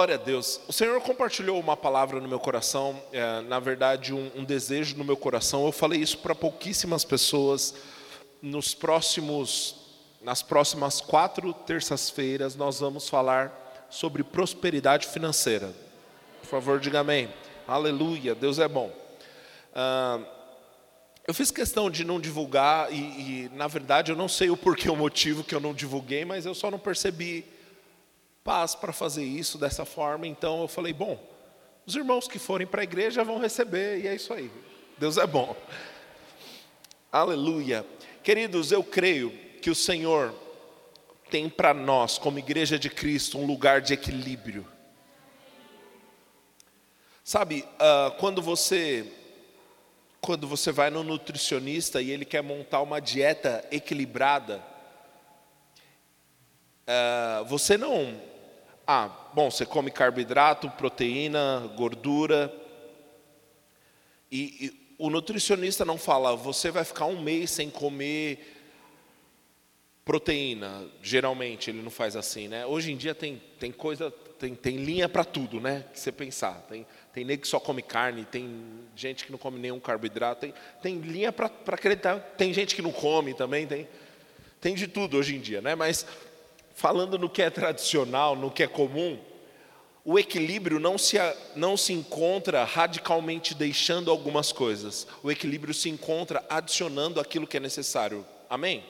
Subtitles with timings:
[0.00, 0.58] Glória a Deus.
[0.66, 5.04] O Senhor compartilhou uma palavra no meu coração, é, na verdade, um, um, desejo no
[5.04, 5.66] meu coração.
[5.66, 7.74] Eu falei isso para pouquíssimas pessoas.
[8.40, 9.76] Nos próximos,
[10.22, 15.70] nas próximas quatro terças-feiras, nós vamos falar sobre prosperidade financeira.
[16.40, 17.28] Por favor, diga amém.
[17.68, 18.90] Aleluia, Deus é bom.
[19.74, 20.18] Ah,
[21.28, 24.88] eu fiz questão de não divulgar, e, e na verdade eu não sei o porquê,
[24.88, 27.44] o motivo que eu não divulguei, mas eu só não percebi
[28.42, 30.26] paz para fazer isso dessa forma.
[30.26, 31.18] Então eu falei: bom,
[31.86, 34.50] os irmãos que forem para a igreja vão receber, e é isso aí.
[34.98, 35.56] Deus é bom.
[37.10, 37.84] Aleluia.
[38.22, 40.34] Queridos, eu creio que o Senhor
[41.30, 44.66] tem para nós, como igreja de Cristo, um lugar de equilíbrio.
[47.24, 49.12] Sabe, uh, quando você
[50.20, 54.62] quando você vai no nutricionista e ele quer montar uma dieta equilibrada,
[56.86, 58.20] uh, você não
[58.92, 62.52] ah, bom, você come carboidrato, proteína, gordura.
[64.32, 68.56] E, e, o nutricionista não fala, você vai ficar um mês sem comer
[70.04, 70.88] proteína.
[71.00, 72.66] Geralmente ele não faz assim, né?
[72.66, 75.84] Hoje em dia tem, tem coisa, tem, tem linha para tudo, né?
[75.92, 76.54] Que você pensar.
[76.68, 78.60] Tem, tem nego que só come carne, tem
[78.96, 82.18] gente que não come nenhum carboidrato, tem, tem linha para acreditar.
[82.36, 83.86] Tem gente que não come também, tem,
[84.60, 85.76] tem de tudo hoje em dia, né?
[85.76, 86.04] Mas
[86.80, 89.18] falando no que é tradicional, no que é comum,
[90.02, 91.18] o equilíbrio não se,
[91.54, 97.60] não se encontra radicalmente deixando algumas coisas, o equilíbrio se encontra adicionando aquilo que é
[97.60, 98.26] necessário.
[98.48, 98.82] Amém?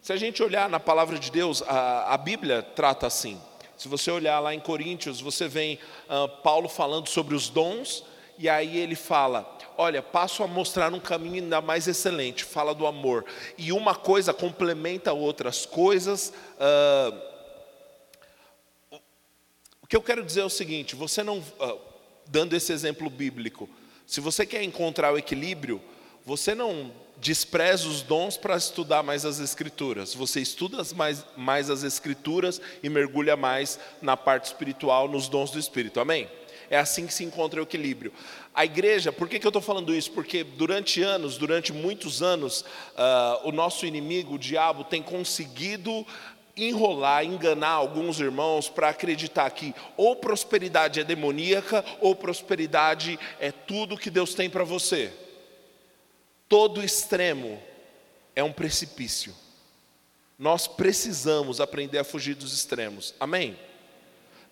[0.00, 3.40] Se a gente olhar na palavra de Deus, a, a Bíblia trata assim.
[3.76, 8.04] Se você olhar lá em Coríntios, você vê uh, Paulo falando sobre os dons,
[8.38, 12.86] e aí ele fala: olha, passo a mostrar um caminho ainda mais excelente, fala do
[12.86, 13.24] amor.
[13.56, 16.32] E uma coisa complementa outras coisas.
[16.58, 17.32] Uh,
[19.80, 21.78] o que eu quero dizer é o seguinte: você não, uh,
[22.26, 23.68] dando esse exemplo bíblico,
[24.06, 25.80] se você quer encontrar o equilíbrio,
[26.24, 30.12] você não despreza os dons para estudar mais as escrituras.
[30.12, 35.58] Você estuda mais, mais as escrituras e mergulha mais na parte espiritual, nos dons do
[35.58, 36.00] Espírito.
[36.00, 36.28] Amém?
[36.72, 38.14] É assim que se encontra o equilíbrio.
[38.54, 40.10] A igreja, por que, que eu estou falando isso?
[40.12, 46.06] Porque durante anos, durante muitos anos, uh, o nosso inimigo, o diabo, tem conseguido
[46.56, 53.98] enrolar, enganar alguns irmãos para acreditar que ou prosperidade é demoníaca ou prosperidade é tudo
[53.98, 55.12] que Deus tem para você.
[56.48, 57.62] Todo extremo
[58.34, 59.34] é um precipício.
[60.38, 63.14] Nós precisamos aprender a fugir dos extremos.
[63.20, 63.58] Amém?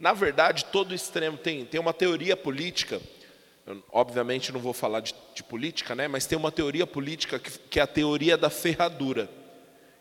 [0.01, 2.99] Na verdade, todo extremo tem, tem uma teoria política,
[3.67, 7.51] eu, obviamente não vou falar de, de, política, né, mas tem uma teoria política que,
[7.59, 9.29] que é a teoria da ferradura,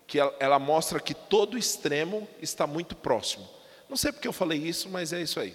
[0.07, 3.45] que ela, ela mostra que todo extremo está muito próximo.
[3.89, 5.51] Não sei porque eu falei isso, mas é isso aí.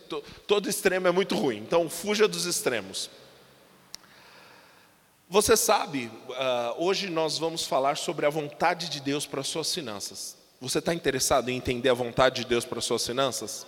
[0.46, 3.08] Todo extremo é muito ruim, então fuja dos extremos.
[5.26, 9.72] Você sabe, uh, hoje nós vamos falar sobre a vontade de Deus para as suas
[9.72, 10.36] finanças.
[10.60, 13.66] Você está interessado em entender a vontade de Deus para as suas finanças?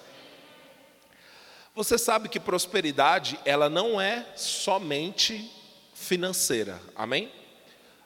[1.76, 5.52] Você sabe que prosperidade, ela não é somente
[5.92, 7.30] financeira, amém?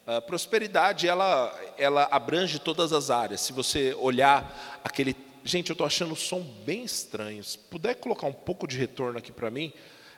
[0.04, 3.42] A prosperidade, ela, ela abrange todas as áreas.
[3.42, 5.14] Se você olhar aquele.
[5.44, 7.44] Gente, eu estou achando o som bem estranho.
[7.44, 9.72] Se puder colocar um pouco de retorno aqui para mim.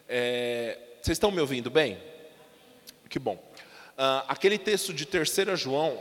[0.09, 0.79] É...
[1.03, 1.99] Vocês estão me ouvindo bem?
[3.11, 3.34] Que bom.
[3.34, 6.01] Uh, aquele texto de 3 João.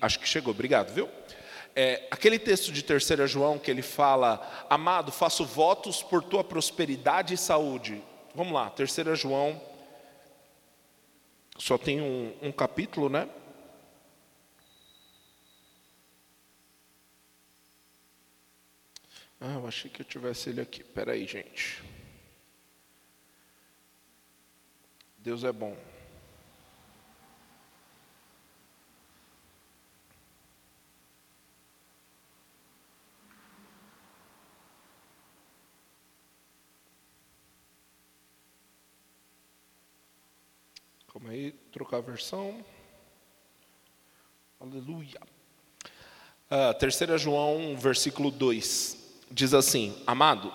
[0.00, 1.06] Acho que chegou, obrigado, viu?
[1.74, 7.32] É, aquele texto de 3 João que ele fala, amado, faço votos por tua prosperidade
[7.32, 8.02] e saúde.
[8.34, 9.60] Vamos lá, 3 João,
[11.56, 13.28] só tem um, um capítulo, né?
[19.40, 20.82] Ah, eu achei que eu tivesse ele aqui.
[20.82, 21.82] Espera aí, gente.
[25.18, 25.76] Deus é bom.
[41.22, 42.64] Calma aí, trocar a versão.
[44.60, 45.20] Aleluia.
[46.50, 48.96] Uh, 3 João, versículo 2,
[49.30, 50.52] diz assim: Amado,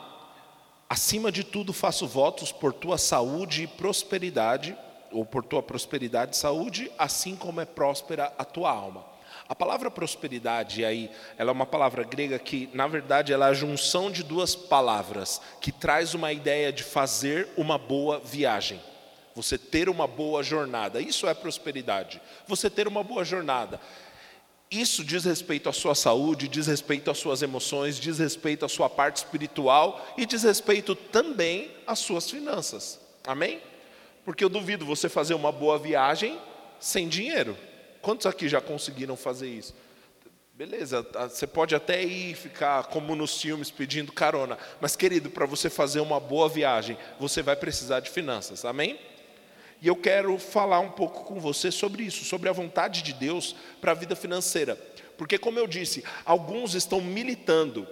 [0.90, 4.78] acima de tudo faço votos por tua saúde e prosperidade,
[5.10, 9.06] ou por tua prosperidade e saúde, assim como é próspera a tua alma.
[9.48, 13.54] A palavra prosperidade aí, ela é uma palavra grega que, na verdade, ela é a
[13.54, 18.82] junção de duas palavras, que traz uma ideia de fazer uma boa viagem
[19.38, 21.00] você ter uma boa jornada.
[21.00, 22.20] Isso é prosperidade.
[22.48, 23.80] Você ter uma boa jornada.
[24.70, 28.90] Isso diz respeito à sua saúde, diz respeito às suas emoções, diz respeito à sua
[28.90, 33.00] parte espiritual e diz respeito também às suas finanças.
[33.28, 33.62] Amém?
[34.26, 36.40] Porque eu duvido você fazer uma boa viagem
[36.80, 37.56] sem dinheiro.
[38.02, 39.76] Quantos aqui já conseguiram fazer isso?
[40.52, 45.46] Beleza, tá, você pode até ir ficar como nos filmes pedindo carona, mas querido, para
[45.46, 49.00] você fazer uma boa viagem, você vai precisar de finanças, amém?
[49.82, 53.56] E eu quero falar um pouco com você sobre isso, sobre a vontade de Deus
[53.80, 54.76] para a vida financeira.
[55.18, 57.88] Porque, como eu disse, alguns estão militando,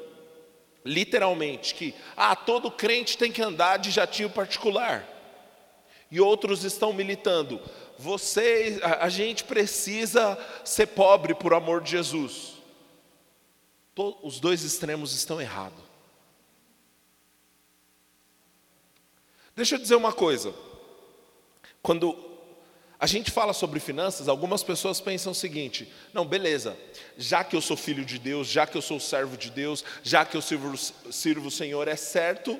[0.83, 5.07] literalmente, que ah, todo crente tem que andar de jatinho particular.
[6.09, 7.59] E outros estão militando,
[7.97, 12.55] você, a, a gente precisa ser pobre por amor de Jesus
[14.21, 15.83] os dois extremos estão errados.
[19.55, 20.53] Deixa eu dizer uma coisa.
[21.85, 22.17] Quando
[22.99, 26.75] a gente fala sobre finanças, algumas pessoas pensam o seguinte: não, beleza,
[27.15, 30.25] já que eu sou filho de Deus, já que eu sou servo de Deus, já
[30.25, 32.59] que eu sirvo, sirvo o Senhor, é certo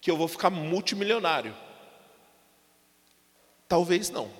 [0.00, 1.54] que eu vou ficar multimilionário.
[3.68, 4.32] Talvez não.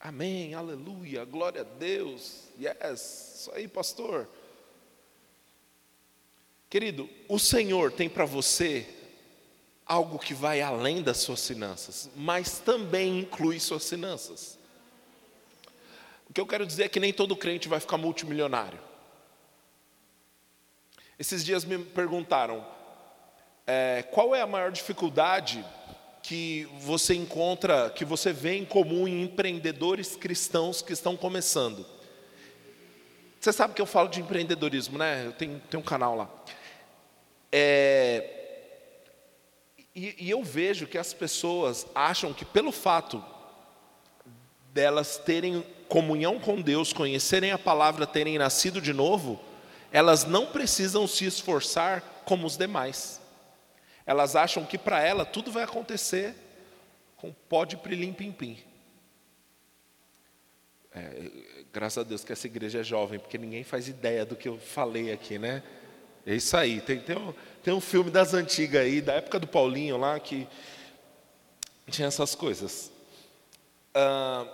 [0.00, 4.26] Amém, aleluia, glória a Deus, yes, isso aí, pastor.
[6.70, 8.97] Querido, o Senhor tem para você
[9.88, 14.58] algo que vai além das suas finanças, mas também inclui suas finanças.
[16.28, 18.78] O que eu quero dizer é que nem todo crente vai ficar multimilionário.
[21.18, 22.64] Esses dias me perguntaram
[23.66, 25.64] é, qual é a maior dificuldade
[26.22, 31.86] que você encontra, que você vê em comum em empreendedores cristãos que estão começando.
[33.40, 35.24] Você sabe que eu falo de empreendedorismo, né?
[35.24, 36.28] Eu tenho, tenho um canal lá.
[37.50, 38.37] É,
[39.98, 43.24] e, e eu vejo que as pessoas acham que pelo fato
[44.72, 49.40] delas terem comunhão com Deus, conhecerem a palavra, terem nascido de novo,
[49.90, 53.20] elas não precisam se esforçar como os demais.
[54.06, 56.34] Elas acham que para ela tudo vai acontecer
[57.16, 58.58] com pó de prilim pim pim.
[60.94, 61.30] É,
[61.72, 64.58] graças a Deus que essa igreja é jovem, porque ninguém faz ideia do que eu
[64.58, 65.62] falei aqui, né?
[66.26, 66.80] É isso aí.
[66.80, 67.32] Tem, tem, um,
[67.68, 70.48] tem um filme das antigas aí, da época do Paulinho lá, que
[71.90, 72.90] tinha essas coisas.
[73.94, 74.46] Ah,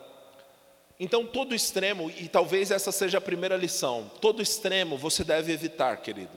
[0.98, 5.98] então, todo extremo, e talvez essa seja a primeira lição, todo extremo você deve evitar,
[5.98, 6.32] querido.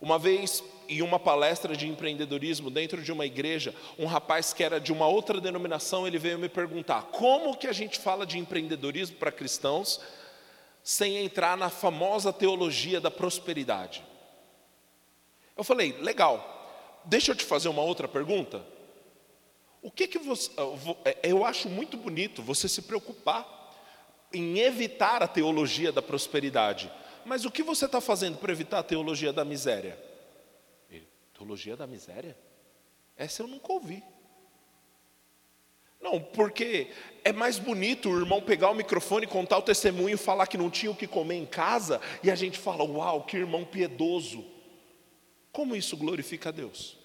[0.00, 4.80] Uma vez em uma palestra de empreendedorismo dentro de uma igreja, um rapaz que era
[4.80, 9.14] de uma outra denominação, ele veio me perguntar: como que a gente fala de empreendedorismo
[9.18, 10.00] para cristãos
[10.82, 14.02] sem entrar na famosa teologia da prosperidade?
[15.58, 16.54] Eu falei: legal.
[17.04, 18.64] Deixa eu te fazer uma outra pergunta.
[19.82, 20.50] O que que você
[21.04, 23.46] é, eu acho muito bonito você se preocupar
[24.32, 26.90] em evitar a teologia da prosperidade.
[27.24, 29.98] Mas o que você está fazendo para evitar a teologia da miséria?
[31.34, 32.36] Teologia da miséria?
[33.16, 34.02] Essa eu nunca ouvi.
[36.00, 36.88] Não, porque
[37.24, 40.90] é mais bonito o irmão pegar o microfone, contar o testemunho, falar que não tinha
[40.90, 44.57] o que comer em casa, e a gente fala: Uau, que irmão piedoso.
[45.58, 46.96] Como isso glorifica a Deus?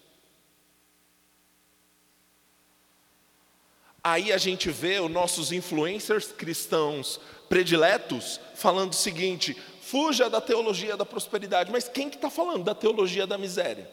[4.03, 7.19] Aí a gente vê os nossos influencers cristãos
[7.49, 11.71] prediletos falando o seguinte: fuja da teologia da prosperidade.
[11.71, 13.89] Mas quem que está falando da teologia da miséria?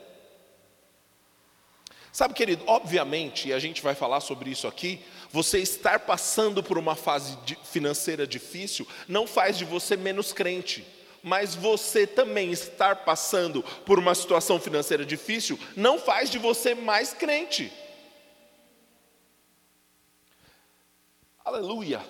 [2.12, 5.00] Sabe, querido, obviamente, e a gente vai falar sobre isso aqui,
[5.31, 10.87] você estar passando por uma fase financeira difícil não faz de você menos crente,
[11.23, 17.12] mas você também estar passando por uma situação financeira difícil não faz de você mais
[17.12, 17.73] crente.
[21.45, 22.05] Aleluia.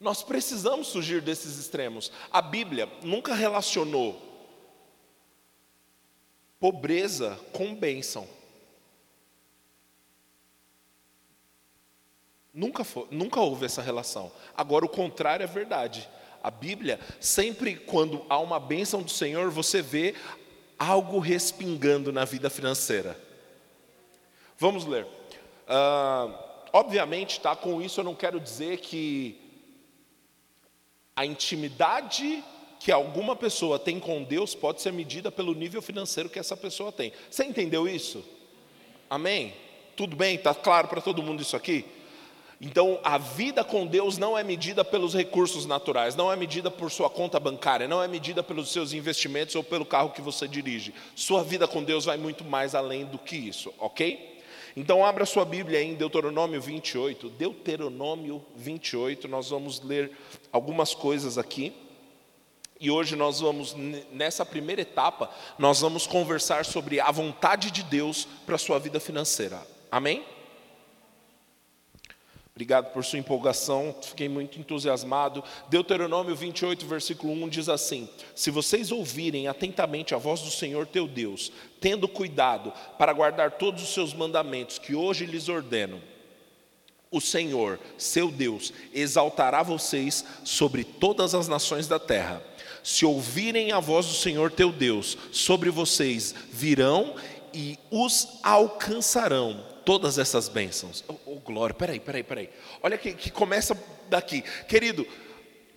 [0.00, 2.12] Nós precisamos surgir desses extremos.
[2.30, 4.28] A Bíblia nunca relacionou
[6.60, 8.28] pobreza com bênção.
[12.52, 14.32] Nunca, foi, nunca houve essa relação.
[14.56, 16.08] Agora, o contrário é verdade.
[16.42, 20.14] A Bíblia, sempre quando há uma bênção do Senhor, você vê
[20.78, 23.18] algo respingando na vida financeira.
[24.56, 25.04] Vamos ler.
[25.04, 26.34] Uh,
[26.72, 29.40] obviamente, tá, com isso eu não quero dizer que
[31.14, 32.44] a intimidade
[32.78, 36.92] que alguma pessoa tem com Deus pode ser medida pelo nível financeiro que essa pessoa
[36.92, 37.12] tem.
[37.28, 38.24] Você entendeu isso?
[39.10, 39.52] Amém?
[39.96, 40.36] Tudo bem?
[40.36, 41.84] Está claro para todo mundo isso aqui?
[42.60, 46.90] Então, a vida com Deus não é medida pelos recursos naturais, não é medida por
[46.90, 50.92] sua conta bancária, não é medida pelos seus investimentos ou pelo carro que você dirige.
[51.14, 54.40] Sua vida com Deus vai muito mais além do que isso, ok?
[54.76, 57.30] Então, abra sua Bíblia em Deuteronômio 28.
[57.30, 60.10] Deuteronômio 28, nós vamos ler
[60.52, 61.72] algumas coisas aqui.
[62.80, 63.74] E hoje nós vamos,
[64.12, 69.00] nessa primeira etapa, nós vamos conversar sobre a vontade de Deus para a sua vida
[69.00, 69.60] financeira.
[69.90, 70.24] Amém?
[72.58, 75.44] Obrigado por sua empolgação, fiquei muito entusiasmado.
[75.70, 81.06] Deuteronômio 28, versículo 1 diz assim: Se vocês ouvirem atentamente a voz do Senhor teu
[81.06, 86.02] Deus, tendo cuidado para guardar todos os seus mandamentos que hoje lhes ordeno,
[87.12, 92.42] o Senhor, seu Deus, exaltará vocês sobre todas as nações da terra.
[92.82, 97.14] Se ouvirem a voz do Senhor teu Deus, sobre vocês virão
[97.54, 101.02] e os alcançarão todas essas bênçãos.
[101.08, 102.50] Oh, oh, glória, peraí, peraí, peraí.
[102.82, 103.74] Olha que, que começa
[104.06, 104.42] daqui.
[104.68, 105.06] Querido,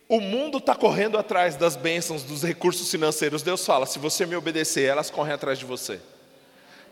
[0.10, 3.41] o mundo está correndo atrás das bênçãos, dos recursos financeiros.
[3.41, 6.01] Deus fala: se você me obedecer, elas correm atrás de você.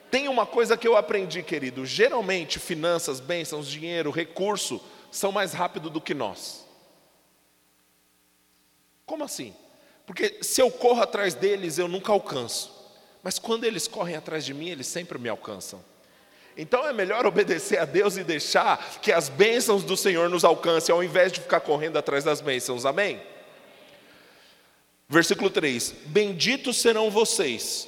[0.10, 5.90] Tem uma coisa que eu aprendi, querido: geralmente, finanças, bênçãos, dinheiro, recurso, são mais rápido
[5.90, 6.66] do que nós.
[9.06, 9.54] Como assim?
[10.06, 12.74] Porque se eu corro atrás deles, eu nunca alcanço.
[13.22, 15.84] Mas quando eles correm atrás de mim, eles sempre me alcançam.
[16.62, 20.94] Então é melhor obedecer a Deus e deixar que as bênçãos do Senhor nos alcancem,
[20.94, 22.86] ao invés de ficar correndo atrás das bênçãos.
[22.86, 23.22] Amém?
[25.08, 27.88] Versículo 3: Benditos serão vocês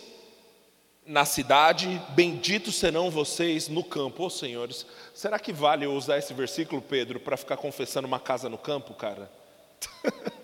[1.06, 4.24] na cidade, benditos serão vocês no campo.
[4.24, 8.22] Ô oh, senhores, será que vale eu usar esse versículo, Pedro, para ficar confessando uma
[8.22, 9.30] casa no campo, cara?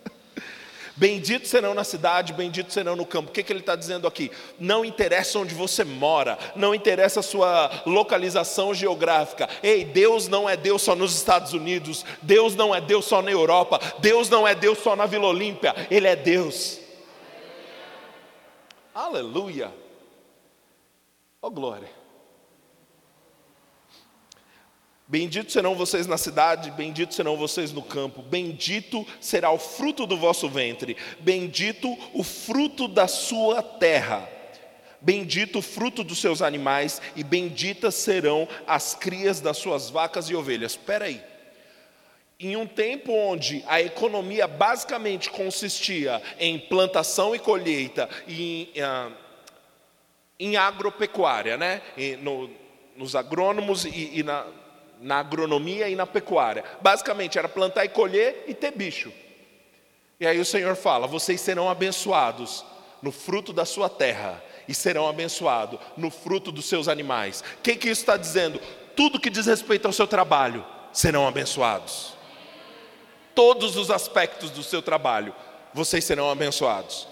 [0.97, 3.29] Benditos serão na cidade, benditos serão no campo.
[3.29, 4.31] O que, que ele está dizendo aqui?
[4.59, 9.47] Não interessa onde você mora, não interessa a sua localização geográfica.
[9.61, 13.29] Ei, Deus não é Deus só nos Estados Unidos, Deus não é Deus só na
[13.29, 16.79] Europa, Deus não é Deus só na Vila Olímpia, Ele é Deus.
[18.95, 19.71] Aleluia.
[21.39, 21.96] Oh glória.
[25.09, 30.17] Bendito serão vocês na cidade, bendito serão vocês no campo, bendito será o fruto do
[30.17, 34.27] vosso ventre, bendito o fruto da sua terra,
[34.99, 40.35] bendito o fruto dos seus animais, e benditas serão as crias das suas vacas e
[40.35, 40.73] ovelhas.
[40.73, 41.23] Espera aí.
[42.37, 49.13] Em um tempo onde a economia basicamente consistia em plantação e colheita, em, uh,
[50.37, 51.81] em agropecuária, né?
[51.95, 52.49] E no,
[52.97, 54.45] nos agrônomos e, e na,
[54.99, 56.63] na agronomia e na pecuária.
[56.81, 59.11] Basicamente era plantar e colher e ter bicho.
[60.19, 62.65] E aí o Senhor fala: vocês serão abençoados
[63.01, 67.43] no fruto da sua terra e serão abençoados no fruto dos seus animais.
[67.59, 68.59] O que, que isso está dizendo?
[68.95, 72.13] Tudo que diz respeito ao seu trabalho serão abençoados.
[73.35, 75.33] Todos os aspectos do seu trabalho,
[75.73, 77.07] vocês serão abençoados.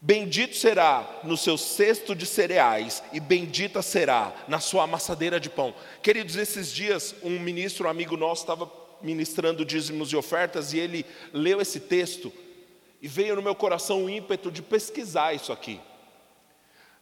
[0.00, 5.74] Bendito será no seu cesto de cereais, e bendita será na sua amassadeira de pão.
[6.02, 8.70] Queridos, esses dias, um ministro, um amigo nosso, estava
[9.02, 12.32] ministrando dízimos e ofertas, e ele leu esse texto,
[13.02, 15.80] e veio no meu coração o ímpeto de pesquisar isso aqui.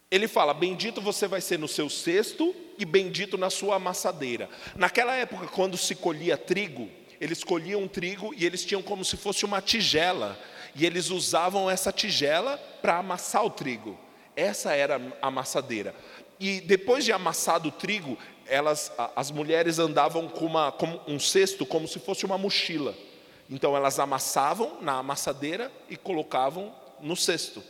[0.09, 4.49] Ele fala: Bendito você vai ser no seu cesto, e bendito na sua amassadeira.
[4.75, 6.89] Naquela época, quando se colhia trigo,
[7.19, 10.39] eles colhiam trigo e eles tinham como se fosse uma tigela
[10.77, 13.97] e eles usavam essa tigela para amassar o trigo.
[14.35, 15.95] Essa era a amassadeira.
[16.39, 18.15] E depois de amassado o trigo,
[18.45, 22.93] elas, as mulheres andavam com, uma, com um cesto como se fosse uma mochila.
[23.49, 27.63] Então elas amassavam na amassadeira e colocavam no cesto.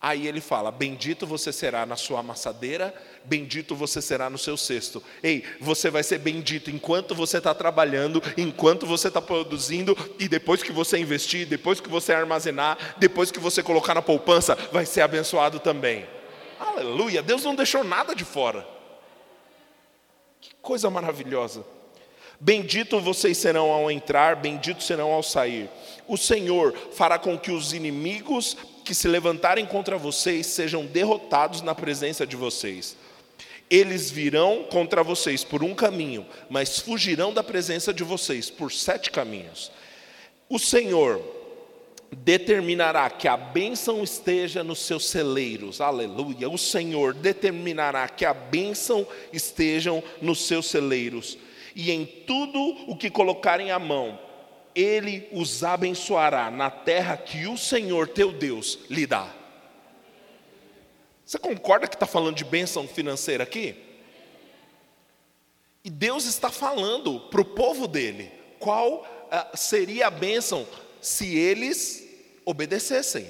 [0.00, 5.02] Aí ele fala: Bendito você será na sua amassadeira, bendito você será no seu cesto.
[5.22, 10.62] Ei, você vai ser bendito enquanto você está trabalhando, enquanto você está produzindo, e depois
[10.62, 15.00] que você investir, depois que você armazenar, depois que você colocar na poupança, vai ser
[15.00, 16.06] abençoado também.
[16.60, 17.20] Aleluia!
[17.20, 18.66] Deus não deixou nada de fora.
[20.40, 21.64] Que coisa maravilhosa.
[22.40, 25.68] Bendito vocês serão ao entrar, bendito serão ao sair.
[26.06, 28.56] O Senhor fará com que os inimigos
[28.88, 32.96] que se levantarem contra vocês sejam derrotados na presença de vocês.
[33.68, 39.10] Eles virão contra vocês por um caminho, mas fugirão da presença de vocês por sete
[39.10, 39.70] caminhos.
[40.48, 41.22] O Senhor
[42.10, 46.48] determinará que a bênção esteja nos seus celeiros, aleluia.
[46.48, 51.36] O Senhor determinará que a bênção estejam nos seus celeiros,
[51.76, 52.58] e em tudo
[52.90, 54.18] o que colocarem a mão,
[54.78, 59.34] ele os abençoará na terra que o Senhor teu Deus lhe dá.
[61.24, 63.74] Você concorda que está falando de bênção financeira aqui?
[65.84, 70.66] E Deus está falando para o povo dele qual uh, seria a bênção
[71.00, 72.06] se eles
[72.44, 73.26] obedecessem.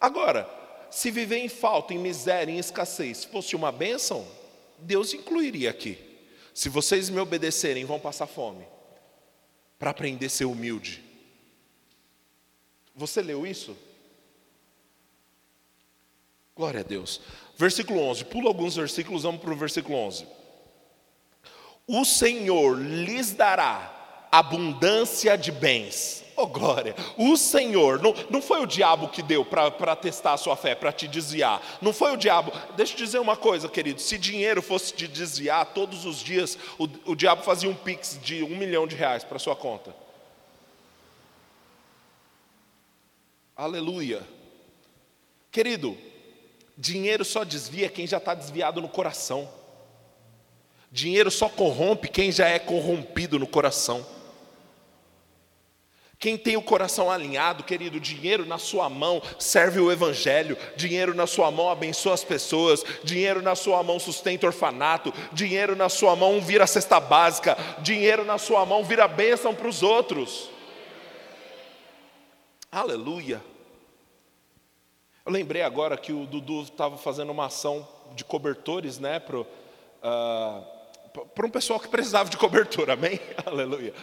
[0.00, 0.50] Agora,
[0.90, 4.26] se viver em falta, em miséria, em escassez fosse uma bênção,
[4.78, 5.98] Deus incluiria aqui.
[6.52, 8.66] Se vocês me obedecerem, vão passar fome.
[9.78, 11.02] Para aprender a ser humilde.
[12.94, 13.76] Você leu isso?
[16.54, 17.20] Glória a Deus.
[17.56, 18.24] Versículo 11.
[18.24, 20.26] Pula alguns versículos, vamos para o versículo 11.
[21.86, 26.25] O Senhor lhes dará abundância de bens.
[26.38, 30.54] Oh glória, o Senhor, não, não foi o diabo que deu para testar a sua
[30.54, 32.52] fé, para te desviar, não foi o diabo.
[32.76, 36.86] Deixa eu dizer uma coisa, querido: se dinheiro fosse te desviar todos os dias, o,
[37.06, 39.96] o diabo fazia um pix de um milhão de reais para sua conta.
[43.56, 44.22] Aleluia,
[45.50, 45.96] querido,
[46.76, 49.48] dinheiro só desvia quem já está desviado no coração,
[50.92, 54.15] dinheiro só corrompe quem já é corrompido no coração.
[56.26, 61.24] Quem tem o coração alinhado, querido, dinheiro na sua mão serve o Evangelho, dinheiro na
[61.24, 66.40] sua mão abençoa as pessoas, dinheiro na sua mão sustenta orfanato, dinheiro na sua mão
[66.40, 70.50] vira cesta básica, dinheiro na sua mão vira bênção para os outros.
[72.72, 73.40] Aleluia.
[75.24, 80.64] Eu lembrei agora que o Dudu estava fazendo uma ação de cobertores, né, para uh,
[81.44, 83.20] um pessoal que precisava de cobertura, amém?
[83.46, 83.94] Aleluia.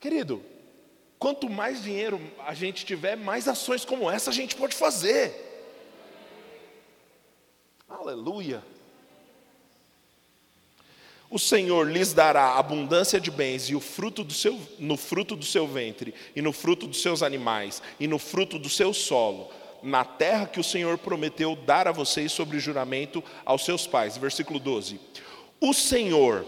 [0.00, 0.57] Querido,
[1.18, 5.46] Quanto mais dinheiro a gente tiver, mais ações como essa a gente pode fazer.
[7.88, 8.62] Aleluia.
[11.30, 15.44] O Senhor lhes dará abundância de bens e o fruto do seu, no fruto do
[15.44, 19.50] seu ventre, e no fruto dos seus animais, e no fruto do seu solo,
[19.82, 24.16] na terra que o Senhor prometeu dar a vocês sobre juramento aos seus pais.
[24.16, 24.98] Versículo 12.
[25.60, 26.46] O Senhor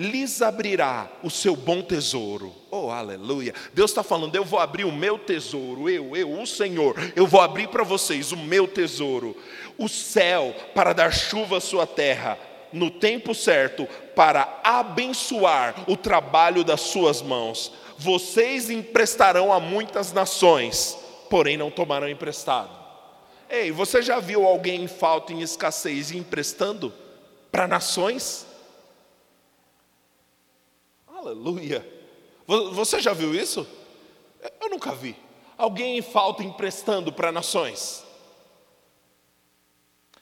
[0.00, 2.54] lhes abrirá o seu bom tesouro.
[2.70, 3.54] Oh, aleluia.
[3.74, 7.38] Deus está falando, eu vou abrir o meu tesouro, eu, eu, o Senhor, eu vou
[7.38, 9.36] abrir para vocês o meu tesouro,
[9.76, 12.38] o céu para dar chuva à sua terra,
[12.72, 17.70] no tempo certo, para abençoar o trabalho das suas mãos.
[17.98, 20.96] Vocês emprestarão a muitas nações,
[21.28, 22.70] porém não tomarão emprestado.
[23.50, 26.90] Ei, você já viu alguém em falta, em escassez, emprestando
[27.52, 28.46] para nações?
[31.20, 31.86] Aleluia.
[32.46, 33.66] Você já viu isso?
[34.58, 35.14] Eu nunca vi.
[35.58, 38.02] Alguém em falta emprestando para nações.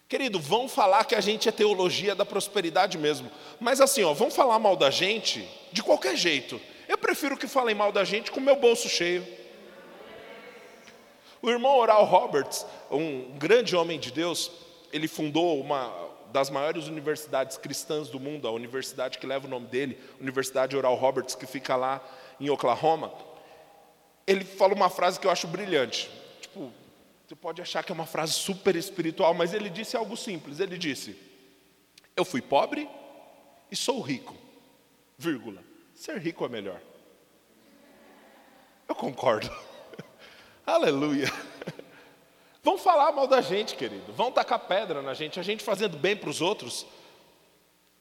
[0.08, 3.30] Querido, vão falar que a gente é teologia da prosperidade mesmo.
[3.60, 6.60] Mas assim, ó, vão falar mal da gente de qualquer jeito.
[6.88, 9.24] Eu prefiro que falem mal da gente com o meu bolso cheio.
[11.40, 14.50] O irmão Oral Roberts, um grande homem de Deus,
[14.92, 19.66] ele fundou uma, das maiores universidades cristãs do mundo, a universidade que leva o nome
[19.66, 22.02] dele, Universidade Oral Roberts, que fica lá
[22.40, 23.12] em Oklahoma,
[24.26, 26.10] ele fala uma frase que eu acho brilhante.
[26.40, 26.72] Tipo,
[27.26, 30.60] você pode achar que é uma frase super espiritual, mas ele disse algo simples.
[30.60, 31.16] Ele disse:
[32.16, 32.88] Eu fui pobre
[33.70, 34.36] e sou rico.
[35.16, 35.62] Vírgula.
[35.94, 36.80] Ser rico é melhor.
[38.88, 39.50] Eu concordo.
[40.64, 41.32] Aleluia.
[42.68, 44.12] Vão falar mal da gente, querido.
[44.12, 46.84] Vão tacar pedra na gente, a gente fazendo bem para os outros.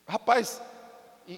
[0.06, 0.60] Rapaz,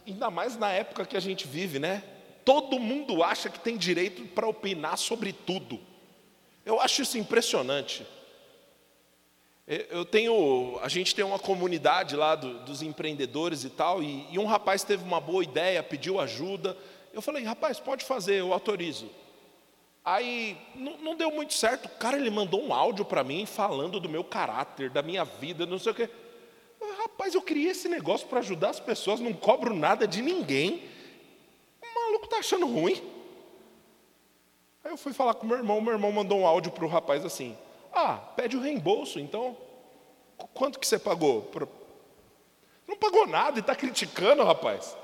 [0.05, 2.03] ainda mais na época que a gente vive, né?
[2.45, 5.79] Todo mundo acha que tem direito para opinar sobre tudo.
[6.67, 8.05] Eu acho isso impressionante.
[9.65, 14.41] Eu tenho, a gente tem uma comunidade lá do, dos empreendedores e tal, e, e
[14.41, 16.77] um rapaz teve uma boa ideia, pediu ajuda.
[17.13, 19.09] Eu falei, rapaz, pode fazer, eu autorizo.
[20.05, 21.87] Aí não, não, deu muito certo.
[21.87, 25.67] O cara ele mandou um áudio para mim falando do meu caráter, da minha vida,
[25.67, 26.09] não sei o quê.
[27.03, 30.83] Rapaz, eu criei esse negócio para ajudar as pessoas, não cobro nada de ninguém.
[31.83, 33.03] O maluco tá achando ruim.
[34.83, 37.25] Aí eu fui falar com meu irmão, meu irmão mandou um áudio para o rapaz
[37.25, 37.57] assim:
[37.93, 39.57] Ah, pede o reembolso, então.
[40.55, 41.51] Quanto que você pagou?
[42.89, 44.97] Não pagou nada e está criticando, rapaz.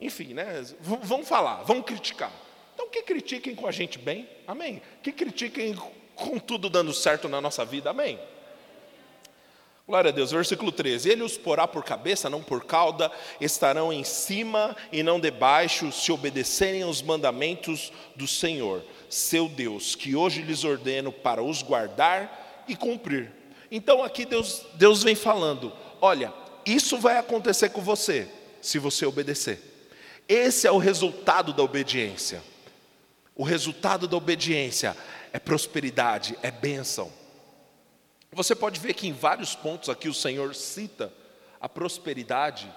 [0.00, 0.62] Enfim, né?
[0.62, 2.32] V vamos falar, vamos criticar.
[2.78, 4.80] Então, que critiquem com a gente bem, amém?
[5.02, 5.76] Que critiquem
[6.14, 8.20] com tudo dando certo na nossa vida, amém?
[9.84, 13.10] Glória a Deus, versículo 13: Ele os porá por cabeça, não por cauda,
[13.40, 20.14] estarão em cima e não debaixo, se obedecerem aos mandamentos do Senhor, seu Deus, que
[20.14, 23.32] hoje lhes ordeno para os guardar e cumprir.
[23.72, 26.32] Então aqui Deus, Deus vem falando: olha,
[26.64, 28.28] isso vai acontecer com você,
[28.62, 29.60] se você obedecer.
[30.28, 32.40] Esse é o resultado da obediência.
[33.38, 34.96] O resultado da obediência
[35.32, 37.08] é prosperidade, é bênção.
[38.32, 41.12] Você pode ver que em vários pontos aqui o Senhor cita
[41.60, 42.68] a prosperidade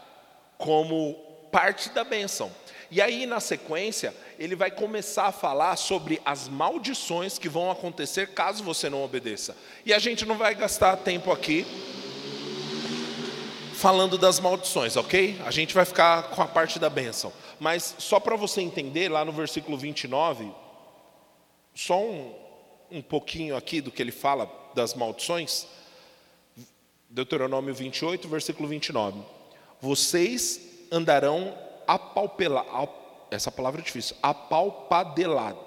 [0.59, 1.15] como
[1.51, 2.51] parte da bênção.
[2.91, 8.27] E aí, na sequência, ele vai começar a falar sobre as maldições que vão acontecer
[8.27, 9.57] caso você não obedeça.
[9.83, 11.65] E a gente não vai gastar tempo aqui
[13.81, 15.41] falando das maldições, ok?
[15.43, 17.33] A gente vai ficar com a parte da bênção.
[17.59, 20.51] Mas só para você entender, lá no versículo 29,
[21.73, 22.31] só um,
[22.91, 25.65] um pouquinho aqui do que ele fala das maldições.
[27.09, 29.19] Deuteronômio 28, versículo 29.
[29.81, 32.63] Vocês andarão apalpela,
[33.31, 35.57] essa palavra é difícil, apalpadelado.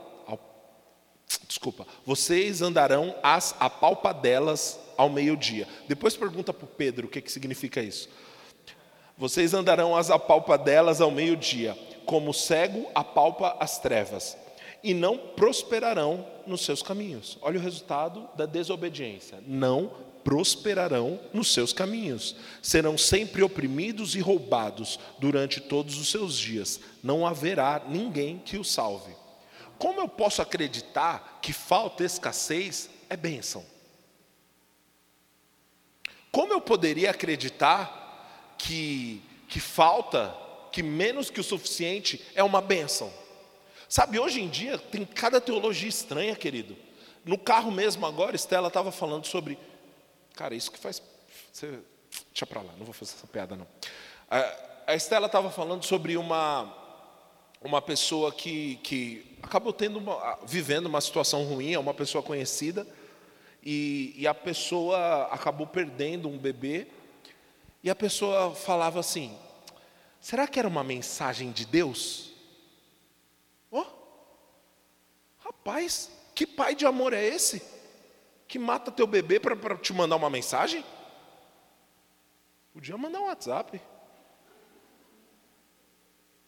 [1.48, 1.84] Desculpa.
[2.06, 5.66] Vocês andarão as apalpadelas ao meio-dia.
[5.88, 8.08] Depois pergunta para o Pedro o que, que significa isso.
[9.16, 14.36] Vocês andarão as apalpadelas ao meio-dia, como o cego apalpa as trevas,
[14.82, 17.38] e não prosperarão nos seus caminhos.
[17.40, 19.38] Olha o resultado da desobediência.
[19.46, 19.90] Não
[20.24, 22.34] prosperarão nos seus caminhos.
[22.60, 26.80] Serão sempre oprimidos e roubados durante todos os seus dias.
[27.02, 29.14] Não haverá ninguém que os salve.
[29.78, 33.64] Como eu posso acreditar que falta escassez é bênção?
[36.34, 40.36] Como eu poderia acreditar que, que falta,
[40.72, 43.12] que menos que o suficiente é uma bênção?
[43.88, 46.76] Sabe, hoje em dia tem cada teologia estranha, querido.
[47.24, 49.56] No carro mesmo agora, Estela estava falando sobre.
[50.34, 51.00] Cara, isso que faz.
[51.52, 51.78] Você,
[52.32, 53.68] deixa para lá, não vou fazer essa piada não.
[54.88, 56.68] A, Estela estava falando sobre uma,
[57.62, 62.84] uma pessoa que, que acabou tendo uma, vivendo uma situação ruim, é uma pessoa conhecida
[63.64, 66.86] e, e a pessoa acabou perdendo um bebê,
[67.82, 69.36] e a pessoa falava assim:
[70.20, 72.32] será que era uma mensagem de Deus?
[73.70, 73.86] Oh,
[75.38, 77.62] rapaz, que pai de amor é esse?
[78.46, 80.84] Que mata teu bebê para te mandar uma mensagem?
[82.74, 83.80] Podia mandar um WhatsApp.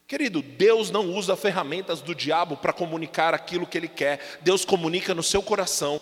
[0.07, 4.39] Querido, Deus não usa ferramentas do diabo para comunicar aquilo que ele quer.
[4.43, 6.01] Deus comunica no seu coração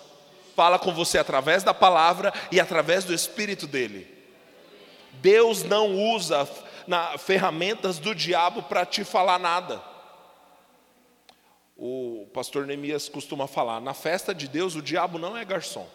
[0.55, 4.13] fala com você através da palavra e através do Espírito dele.
[5.15, 6.49] Deus não usa
[6.87, 9.83] na, ferramentas do diabo para te falar nada.
[11.77, 15.89] O pastor Neemias costuma falar: na festa de Deus, o diabo não é garçom.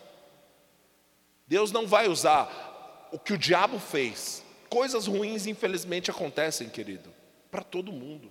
[1.47, 4.43] Deus não vai usar o que o diabo fez.
[4.69, 7.11] Coisas ruins, infelizmente, acontecem, querido,
[7.49, 8.29] para todo mundo.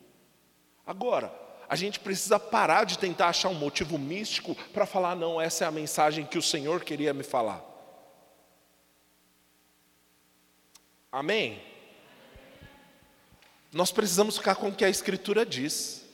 [0.86, 1.32] Agora,
[1.68, 5.68] a gente precisa parar de tentar achar um motivo místico para falar, não, essa é
[5.68, 7.62] a mensagem que o Senhor queria me falar.
[11.12, 11.62] Amém?
[13.72, 16.04] Nós precisamos ficar com o que a Escritura diz.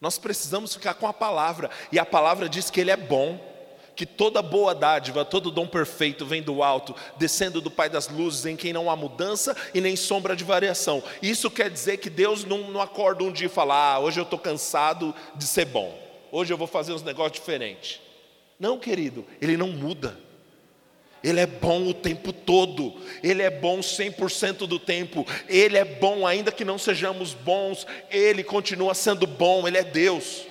[0.00, 1.70] Nós precisamos ficar com a palavra.
[1.90, 3.57] E a palavra diz que Ele é bom
[3.98, 8.46] que toda boa dádiva, todo dom perfeito vem do alto, descendo do Pai das luzes,
[8.46, 11.02] em quem não há mudança e nem sombra de variação.
[11.20, 14.22] Isso quer dizer que Deus não, não acorda um dia e fala: ah, hoje eu
[14.22, 15.98] estou cansado de ser bom,
[16.30, 18.00] hoje eu vou fazer uns negócios diferentes.
[18.56, 20.16] Não, querido, Ele não muda.
[21.20, 26.24] Ele é bom o tempo todo, Ele é bom 100% do tempo, Ele é bom
[26.24, 30.46] ainda que não sejamos bons, Ele continua sendo bom, Ele é Deus.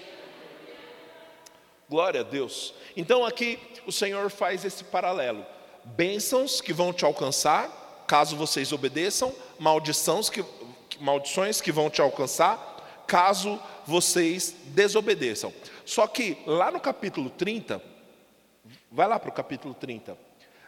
[1.90, 2.74] Glória a Deus.
[2.96, 5.46] Então aqui o Senhor faz esse paralelo:
[5.86, 10.44] bênçãos que vão te alcançar, caso vocês obedeçam, maldições que,
[11.00, 15.54] maldições que vão te alcançar, caso vocês desobedeçam.
[15.86, 17.82] Só que lá no capítulo 30,
[18.92, 20.18] vai lá para o capítulo 30,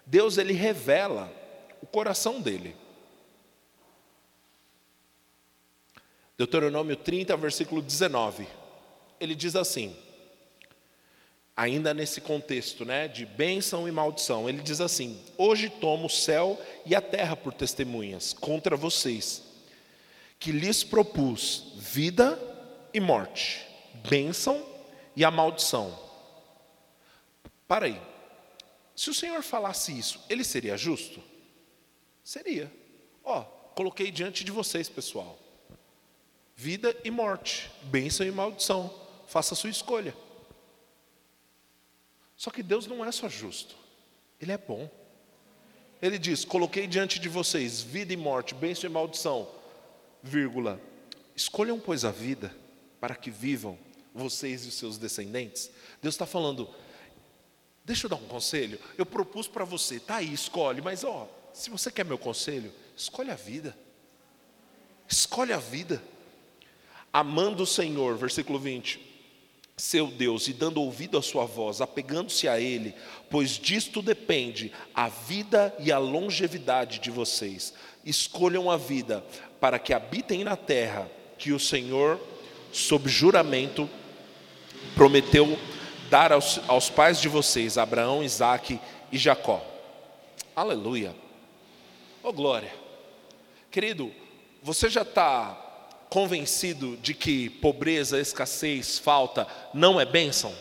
[0.05, 1.31] Deus ele revela
[1.81, 2.75] o coração dele.
[6.37, 8.47] Deuteronômio 30, versículo 19.
[9.19, 9.93] Ele diz assim:
[11.59, 14.47] ainda nesse contexto né, de bênção e maldição.
[14.47, 19.43] Ele diz assim: Hoje tomo o céu e a terra por testemunhas contra vocês,
[20.39, 22.39] que lhes propus vida
[22.93, 23.67] e morte,
[24.09, 24.65] bênção
[25.17, 25.99] e a maldição.
[27.67, 28.01] Para aí.
[28.95, 31.21] Se o Senhor falasse isso, ele seria justo?
[32.23, 32.71] Seria.
[33.23, 33.41] Ó,
[33.75, 35.37] coloquei diante de vocês, pessoal.
[36.55, 38.93] Vida e morte, bênção e maldição.
[39.27, 40.13] Faça a sua escolha.
[42.39, 43.75] Só que Deus não é só justo,
[44.39, 44.89] Ele é bom.
[46.01, 49.45] Ele diz: Coloquei diante de vocês vida e morte, bênção e maldição,
[50.23, 50.79] vírgula.
[51.35, 52.55] Escolham, pois, a vida
[53.01, 53.77] para que vivam
[54.15, 55.69] vocês e os seus descendentes.
[56.01, 56.69] Deus está falando,
[57.83, 58.79] deixa eu dar um conselho.
[58.97, 63.31] Eu propus para você, tá aí, escolhe, mas ó, se você quer meu conselho, escolhe
[63.31, 63.77] a vida.
[65.09, 66.01] Escolhe a vida.
[67.11, 69.08] Amando o Senhor, versículo 20
[69.79, 72.93] seu Deus e dando ouvido à sua voz, apegando-se a Ele,
[73.29, 77.73] pois disto depende a vida e a longevidade de vocês.
[78.05, 79.23] Escolham a vida
[79.59, 82.19] para que habitem na terra que o Senhor,
[82.71, 83.89] sob juramento,
[84.95, 85.57] prometeu
[86.09, 88.79] dar aos, aos pais de vocês, Abraão, Isaque
[89.11, 89.63] e Jacó.
[90.55, 91.15] Aleluia.
[92.21, 92.73] Oh glória.
[93.71, 94.11] Querido,
[94.61, 95.68] você já está
[96.09, 100.53] convencido de que pobreza, escassez, falta não é bênção?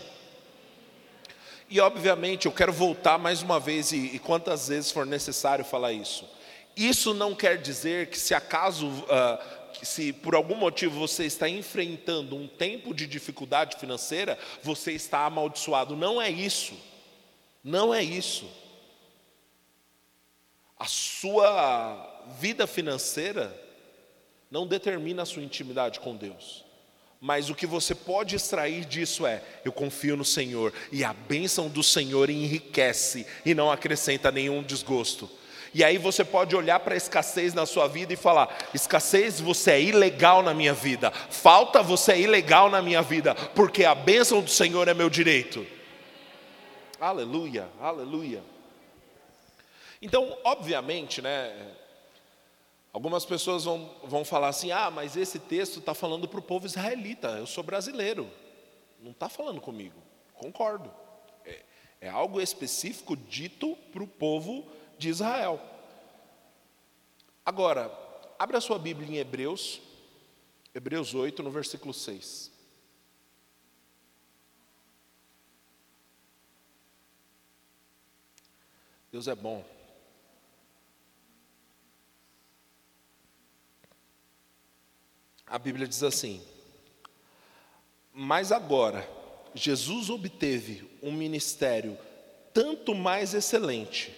[1.70, 5.92] E obviamente eu quero voltar mais uma vez e, e quantas vezes for necessário falar
[5.92, 6.26] isso.
[6.74, 12.36] Isso não quer dizer que se acaso, uh, se por algum motivo você está enfrentando
[12.36, 15.96] um tempo de dificuldade financeira, você está amaldiçoado.
[15.96, 16.74] Não é isso.
[17.62, 18.48] Não é isso.
[20.78, 23.67] A sua vida financeira
[24.50, 26.64] não determina a sua intimidade com Deus.
[27.20, 31.68] Mas o que você pode extrair disso é: eu confio no Senhor, e a bênção
[31.68, 35.28] do Senhor enriquece e não acrescenta nenhum desgosto.
[35.74, 39.72] E aí você pode olhar para a escassez na sua vida e falar: escassez, você
[39.72, 44.40] é ilegal na minha vida, falta, você é ilegal na minha vida, porque a bênção
[44.40, 45.66] do Senhor é meu direito.
[47.00, 48.42] Aleluia, aleluia.
[50.00, 51.52] Então, obviamente, né,
[52.92, 56.66] Algumas pessoas vão, vão falar assim: ah, mas esse texto está falando para o povo
[56.66, 58.30] israelita, eu sou brasileiro.
[59.00, 60.00] Não está falando comigo.
[60.34, 60.90] Concordo.
[61.44, 61.62] É,
[62.02, 65.60] é algo específico dito para o povo de Israel.
[67.44, 67.90] Agora,
[68.38, 69.80] abra sua Bíblia em Hebreus,
[70.74, 72.52] Hebreus 8, no versículo 6.
[79.10, 79.64] Deus é bom.
[85.50, 86.40] A Bíblia diz assim:
[88.12, 89.08] Mas agora,
[89.54, 91.98] Jesus obteve um ministério
[92.52, 94.14] tanto mais excelente,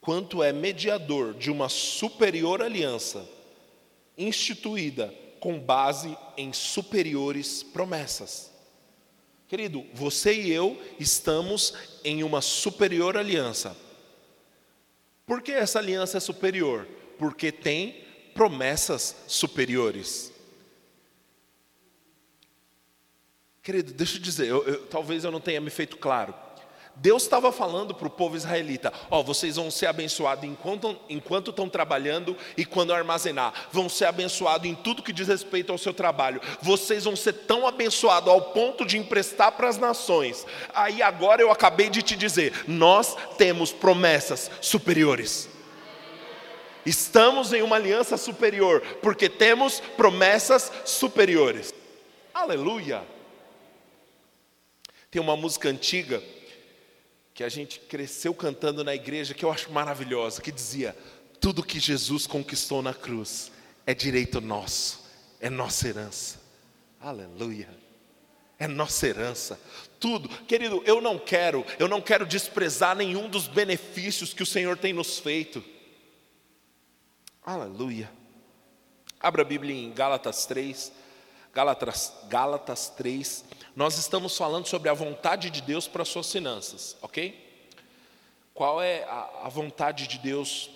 [0.00, 3.28] quanto é mediador de uma superior aliança,
[4.16, 8.50] instituída com base em superiores promessas.
[9.46, 11.72] Querido, você e eu estamos
[12.04, 13.74] em uma superior aliança.
[15.24, 16.86] Por que essa aliança é superior?
[17.18, 18.07] Porque tem
[18.38, 20.32] promessas superiores.
[23.60, 26.32] Querido, deixa eu dizer, eu, eu, talvez eu não tenha me feito claro.
[26.94, 31.50] Deus estava falando para o povo israelita: Ó, oh, vocês vão ser abençoados enquanto, enquanto
[31.50, 35.92] estão trabalhando e quando armazenar, vão ser abençoados em tudo que diz respeito ao seu
[35.92, 36.40] trabalho.
[36.62, 40.46] Vocês vão ser tão abençoados ao ponto de emprestar para as nações.
[40.72, 45.57] Aí agora eu acabei de te dizer: nós temos promessas superiores.
[46.84, 51.74] Estamos em uma aliança superior, porque temos promessas superiores.
[52.32, 53.02] Aleluia!
[55.10, 56.22] Tem uma música antiga
[57.34, 60.96] que a gente cresceu cantando na igreja que eu acho maravilhosa, que dizia:
[61.40, 63.50] Tudo que Jesus conquistou na cruz
[63.86, 65.04] é direito nosso,
[65.40, 66.40] é nossa herança.
[67.00, 67.68] Aleluia!
[68.58, 69.58] É nossa herança.
[70.00, 74.76] Tudo, querido, eu não quero, eu não quero desprezar nenhum dos benefícios que o Senhor
[74.76, 75.64] tem nos feito.
[77.48, 78.10] Aleluia.
[79.18, 80.92] Abra a Bíblia em Gálatas 3.
[81.50, 83.42] Gálatas, Gálatas 3.
[83.74, 87.64] Nós estamos falando sobre a vontade de Deus para as suas finanças, ok?
[88.52, 90.68] Qual é a, a vontade de Deus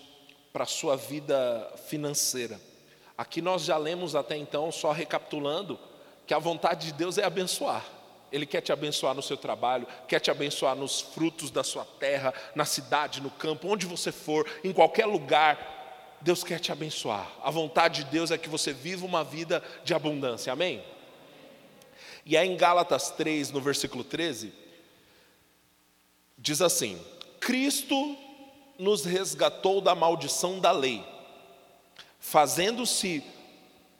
[0.50, 2.58] para a sua vida financeira?
[3.18, 5.78] Aqui nós já lemos até então, só recapitulando,
[6.26, 7.84] que a vontade de Deus é abençoar.
[8.32, 12.32] Ele quer te abençoar no seu trabalho, quer te abençoar nos frutos da sua terra,
[12.54, 15.81] na cidade, no campo, onde você for, em qualquer lugar.
[16.22, 17.28] Deus quer te abençoar.
[17.42, 20.52] A vontade de Deus é que você viva uma vida de abundância.
[20.52, 20.82] Amém?
[22.24, 24.52] E aí em Gálatas 3, no versículo 13,
[26.38, 27.00] diz assim:
[27.40, 28.16] Cristo
[28.78, 31.04] nos resgatou da maldição da lei,
[32.20, 33.24] fazendo-se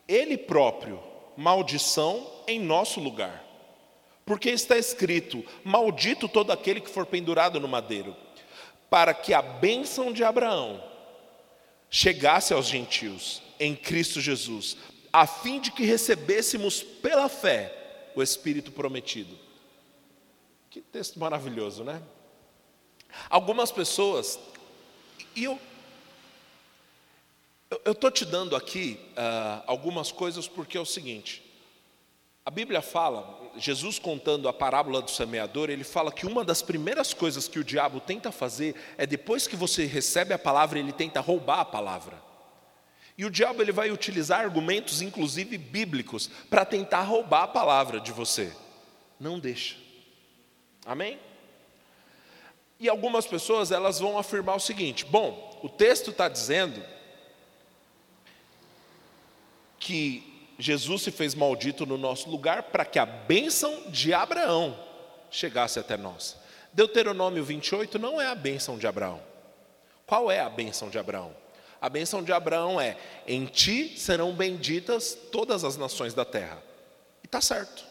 [0.07, 1.03] Ele próprio
[1.37, 3.45] maldição em nosso lugar.
[4.25, 8.15] Porque está escrito: Maldito todo aquele que for pendurado no madeiro,
[8.89, 10.92] para que a bênção de Abraão
[11.93, 14.79] chegasse aos gentios em Cristo Jesus,
[15.13, 19.39] a fim de que recebêssemos pela fé o Espírito prometido.
[20.71, 22.03] Que texto maravilhoso, né?
[23.29, 24.41] Algumas pessoas,
[25.37, 25.61] e eu
[27.85, 31.43] eu estou te dando aqui uh, algumas coisas porque é o seguinte:
[32.45, 37.15] a Bíblia fala, Jesus contando a parábola do semeador, ele fala que uma das primeiras
[37.15, 41.21] coisas que o diabo tenta fazer é depois que você recebe a palavra, ele tenta
[41.21, 42.21] roubar a palavra.
[43.17, 48.11] E o diabo ele vai utilizar argumentos, inclusive bíblicos, para tentar roubar a palavra de
[48.11, 48.53] você.
[49.21, 49.77] Não deixa.
[50.85, 51.21] Amém?
[52.81, 56.83] E algumas pessoas elas vão afirmar o seguinte: bom, o texto está dizendo
[59.79, 64.79] que Jesus se fez maldito no nosso lugar para que a bênção de Abraão
[65.31, 66.37] chegasse até nós.
[66.73, 69.21] Deuteronômio 28 não é a bênção de Abraão.
[70.07, 71.35] Qual é a bênção de Abraão?
[71.81, 76.62] A bênção de Abraão é: em ti serão benditas todas as nações da terra.
[77.23, 77.85] E está certo.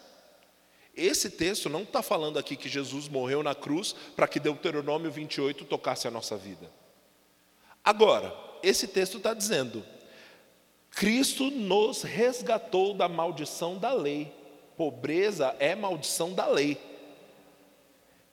[0.95, 5.65] Esse texto não está falando aqui que Jesus morreu na cruz para que Deuteronômio 28
[5.65, 6.69] tocasse a nossa vida.
[7.84, 9.84] Agora, esse texto está dizendo:
[10.91, 14.32] Cristo nos resgatou da maldição da lei.
[14.77, 16.77] Pobreza é maldição da lei.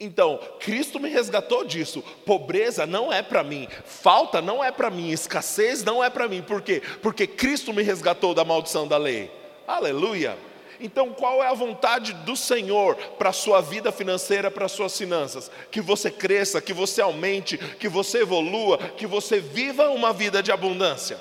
[0.00, 2.02] Então, Cristo me resgatou disso.
[2.24, 6.40] Pobreza não é para mim, falta não é para mim, escassez não é para mim.
[6.42, 6.82] Por quê?
[7.02, 9.30] Porque Cristo me resgatou da maldição da lei.
[9.66, 10.38] Aleluia.
[10.80, 14.96] Então, qual é a vontade do Senhor para a sua vida financeira, para as suas
[14.96, 15.50] finanças?
[15.72, 20.52] Que você cresça, que você aumente, que você evolua, que você viva uma vida de
[20.52, 21.18] abundância.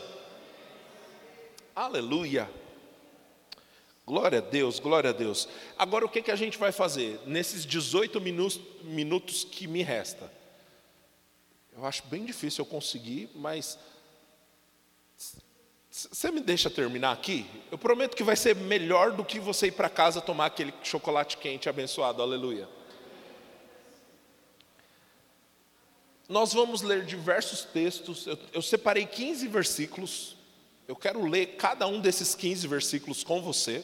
[1.78, 2.50] Aleluia.
[4.04, 5.48] Glória a Deus, glória a Deus.
[5.78, 10.32] Agora o que, que a gente vai fazer nesses 18 minutos, minutos que me resta?
[11.72, 13.78] Eu acho bem difícil eu conseguir, mas
[15.92, 17.46] você me deixa terminar aqui?
[17.72, 21.38] Eu prometo que vai ser melhor do que você ir para casa tomar aquele chocolate
[21.38, 22.68] quente abençoado, aleluia.
[26.28, 30.37] Nós vamos ler diversos textos, eu, eu separei 15 versículos,
[30.88, 33.84] eu quero ler cada um desses 15 versículos com você.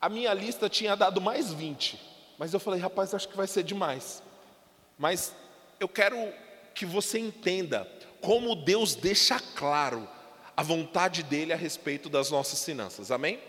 [0.00, 2.00] A minha lista tinha dado mais 20,
[2.38, 4.22] mas eu falei, rapaz, acho que vai ser demais.
[4.96, 5.34] Mas
[5.80, 6.16] eu quero
[6.72, 7.84] que você entenda
[8.20, 10.08] como Deus deixa claro
[10.56, 13.40] a vontade dele a respeito das nossas finanças, amém?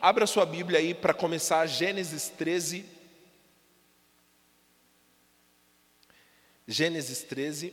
[0.00, 2.84] Abra sua Bíblia aí para começar Gênesis 13.
[6.66, 7.72] Gênesis 13.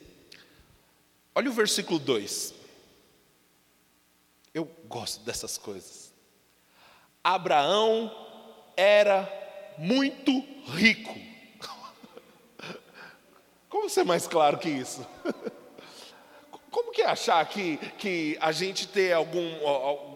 [1.34, 2.63] Olha o versículo 2.
[4.54, 6.14] Eu gosto dessas coisas.
[7.24, 8.12] Abraão
[8.78, 9.28] era
[9.78, 10.32] muito
[10.74, 11.16] rico.
[13.70, 15.06] Como ser mais claro que isso?
[16.70, 19.48] Como que achar que, que a gente ter algum,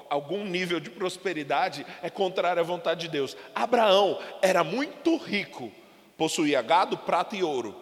[0.09, 3.37] algum nível de prosperidade é contrário à vontade de Deus?
[3.55, 5.71] Abraão era muito rico,
[6.17, 7.75] possuía gado, prata e ouro.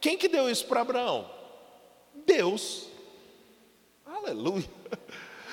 [0.00, 1.30] Quem que deu isso para Abraão?
[2.26, 2.88] Deus.
[4.04, 4.81] Aleluia.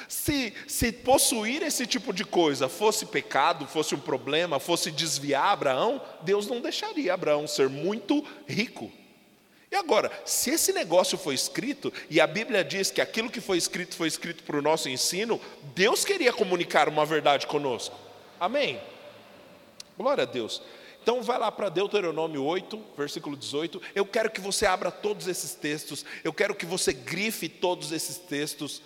[0.10, 6.02] Se, se possuir esse tipo de coisa fosse pecado, fosse um problema, fosse desviar Abraão,
[6.24, 8.91] Deus não deixaria Abraão ser muito rico.
[9.72, 13.60] E agora, se esse negócio foi escrito, e a Bíblia diz que aquilo que foi
[13.60, 15.39] escrito foi escrito para o nosso ensino,
[15.76, 17.95] Deus queria comunicar uma verdade conosco.
[18.39, 18.82] Amém?
[19.95, 20.60] Glória a Deus.
[21.04, 23.80] Então vai lá para Deuteronômio 8, versículo 18.
[23.93, 28.17] Eu quero que você abra todos esses textos, eu quero que você grife todos esses
[28.17, 28.82] textos.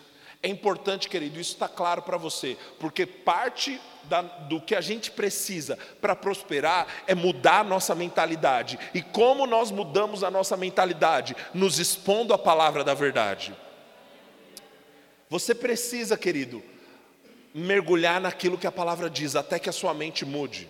[0.45, 5.09] É importante, querido, isso está claro para você, porque parte da, do que a gente
[5.09, 8.77] precisa para prosperar é mudar a nossa mentalidade.
[8.93, 11.33] E como nós mudamos a nossa mentalidade?
[11.53, 13.55] Nos expondo a palavra da verdade.
[15.29, 16.61] Você precisa, querido,
[17.53, 20.67] mergulhar naquilo que a palavra diz, até que a sua mente mude.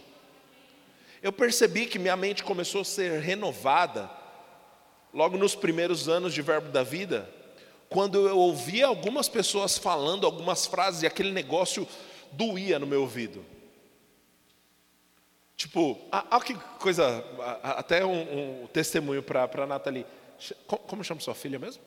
[1.23, 4.07] Eu percebi que minha mente começou a ser renovada
[5.12, 7.27] logo nos primeiros anos de Verbo da Vida
[7.93, 11.88] quando eu ouvia algumas pessoas falando algumas frases e aquele negócio
[12.32, 13.45] doía no meu ouvido.
[15.56, 17.23] Tipo, ah, ah que coisa,
[17.62, 20.08] até um, um testemunho para a Nathalie.
[20.65, 21.84] Como, como chama sua filha mesmo?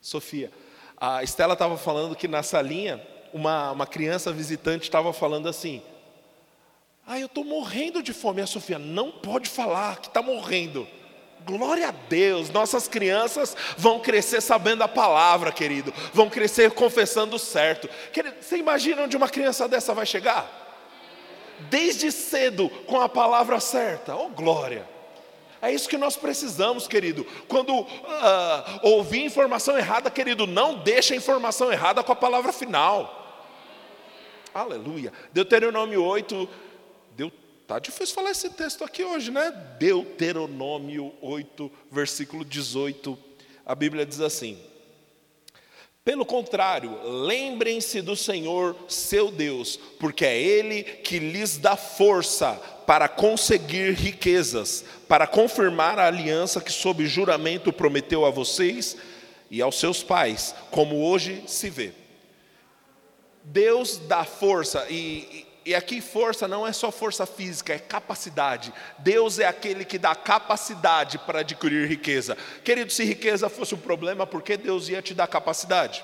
[0.00, 0.50] Sofia.
[0.96, 3.00] A Estela estava falando que na salinha,
[3.32, 5.80] uma, uma criança visitante estava falando assim:
[7.06, 8.40] Ah, eu estou morrendo de fome.
[8.40, 10.86] E a Sofia, não pode falar que está morrendo.
[11.44, 17.88] Glória a Deus, nossas crianças vão crescer sabendo a palavra, querido, vão crescer confessando certo.
[18.12, 20.66] Querido, você imagina onde uma criança dessa vai chegar?
[21.70, 24.86] Desde cedo, com a palavra certa, oh glória.
[25.60, 27.24] É isso que nós precisamos, querido.
[27.48, 27.86] Quando uh,
[28.82, 33.18] ouvir informação errada, querido, não deixe a informação errada com a palavra final.
[34.54, 35.12] Aleluia.
[35.32, 36.48] Deuteronômio 8,
[37.68, 39.52] Tá difícil falar esse texto aqui hoje, né?
[39.78, 43.18] Deuteronômio 8, versículo 18.
[43.66, 44.58] A Bíblia diz assim:
[46.02, 52.54] Pelo contrário, lembrem-se do Senhor, seu Deus, porque é Ele que lhes dá força
[52.86, 58.96] para conseguir riquezas, para confirmar a aliança que, sob juramento, prometeu a vocês
[59.50, 61.92] e aos seus pais, como hoje se vê.
[63.44, 68.72] Deus dá força, e, e aqui força não é só força física, é capacidade.
[69.00, 72.38] Deus é aquele que dá capacidade para adquirir riqueza.
[72.64, 76.02] Querido, se riqueza fosse um problema, por que Deus ia te dar capacidade?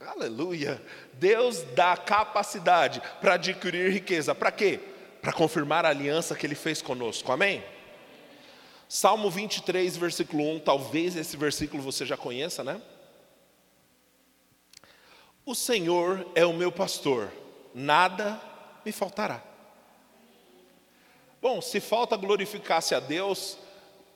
[0.00, 0.82] Aleluia!
[1.12, 4.34] Deus dá capacidade para adquirir riqueza.
[4.34, 4.80] Para quê?
[5.20, 7.30] Para confirmar a aliança que Ele fez conosco.
[7.32, 7.62] Amém?
[8.88, 12.80] Salmo 23, versículo 1, talvez esse versículo você já conheça, né?
[15.44, 17.30] O Senhor é o meu pastor,
[17.74, 18.40] nada
[18.84, 19.42] me faltará.
[21.40, 23.58] Bom, se falta glorificasse a Deus,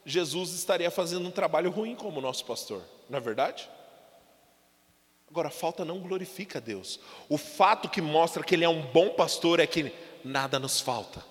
[0.05, 3.69] Jesus estaria fazendo um trabalho ruim como nosso pastor, não é verdade?
[5.29, 6.99] Agora, falta não glorifica a Deus.
[7.27, 9.93] O fato que mostra que Ele é um bom pastor é que
[10.23, 11.23] nada nos falta.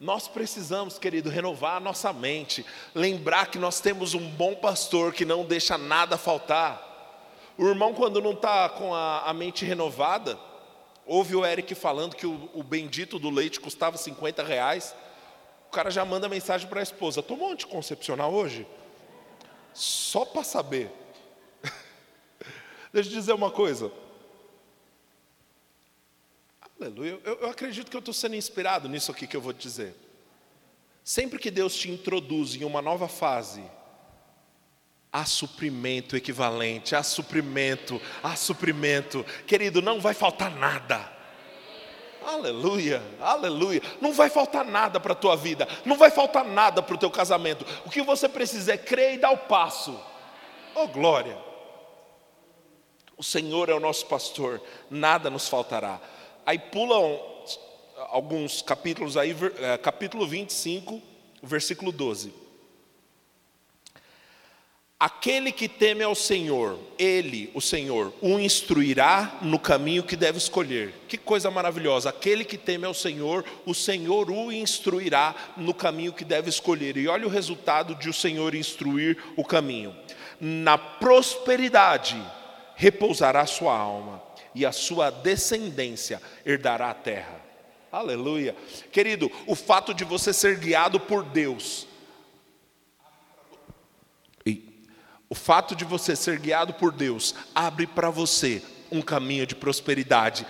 [0.00, 2.64] Nós precisamos, querido, renovar a nossa mente,
[2.94, 6.89] lembrar que nós temos um bom pastor que não deixa nada faltar.
[7.58, 10.38] O irmão, quando não está com a, a, mente renovada,
[11.04, 14.94] ouve o Eric falando que o, o bendito do leite custava 50 reais,
[15.68, 18.66] o cara já manda mensagem para a esposa: tomou anticoncepcional hoje?
[19.74, 20.90] Só para saber.
[22.92, 23.92] Deixa eu dizer uma coisa.
[26.80, 27.20] Aleluia.
[27.24, 29.94] Eu, eu acredito que eu estou sendo inspirado nisso aqui que eu vou te dizer.
[31.04, 33.62] Sempre que Deus te introduz em uma nova fase,
[35.12, 39.24] há suprimento equivalente, há suprimento, há suprimento.
[39.46, 41.20] Querido, não vai faltar nada.
[42.24, 43.82] Aleluia, aleluia.
[44.00, 47.10] Não vai faltar nada para a tua vida, não vai faltar nada para o teu
[47.10, 47.64] casamento.
[47.84, 49.98] O que você precisa é crer e dar o passo.
[50.74, 51.36] Oh glória!
[53.16, 56.00] O Senhor é o nosso pastor, nada nos faltará.
[56.46, 57.20] Aí pulam
[58.08, 61.02] alguns capítulos aí, é, capítulo 25,
[61.42, 62.32] versículo 12.
[65.00, 70.92] Aquele que teme ao Senhor, ele, o Senhor, o instruirá no caminho que deve escolher.
[71.08, 72.10] Que coisa maravilhosa!
[72.10, 76.98] Aquele que teme ao Senhor, o Senhor o instruirá no caminho que deve escolher.
[76.98, 79.96] E olha o resultado de o Senhor instruir o caminho.
[80.38, 82.22] Na prosperidade
[82.76, 84.22] repousará sua alma,
[84.54, 87.40] e a sua descendência herdará a terra.
[87.90, 88.54] Aleluia.
[88.92, 91.86] Querido, o fato de você ser guiado por Deus,
[95.30, 98.60] o fato de você ser guiado por Deus, abre para você
[98.90, 100.44] um caminho de prosperidade.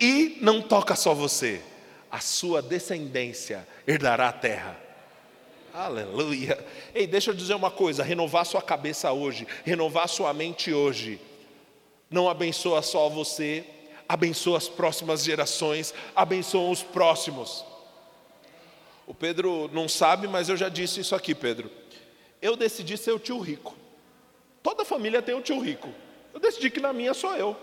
[0.00, 1.62] E não toca só você,
[2.10, 4.80] a sua descendência herdará a terra.
[5.74, 6.58] Aleluia.
[6.94, 11.20] Ei, deixa eu dizer uma coisa: renovar sua cabeça hoje, renovar sua mente hoje
[12.10, 13.64] não abençoa só você,
[14.08, 17.64] abençoa as próximas gerações, abençoa os próximos.
[19.06, 21.70] O Pedro não sabe, mas eu já disse isso aqui, Pedro.
[22.40, 23.81] Eu decidi ser o tio rico.
[24.62, 25.88] Toda família tem um tio rico.
[26.32, 27.56] Eu decidi que na minha sou eu.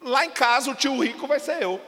[0.00, 1.80] Lá em casa o tio rico vai ser eu.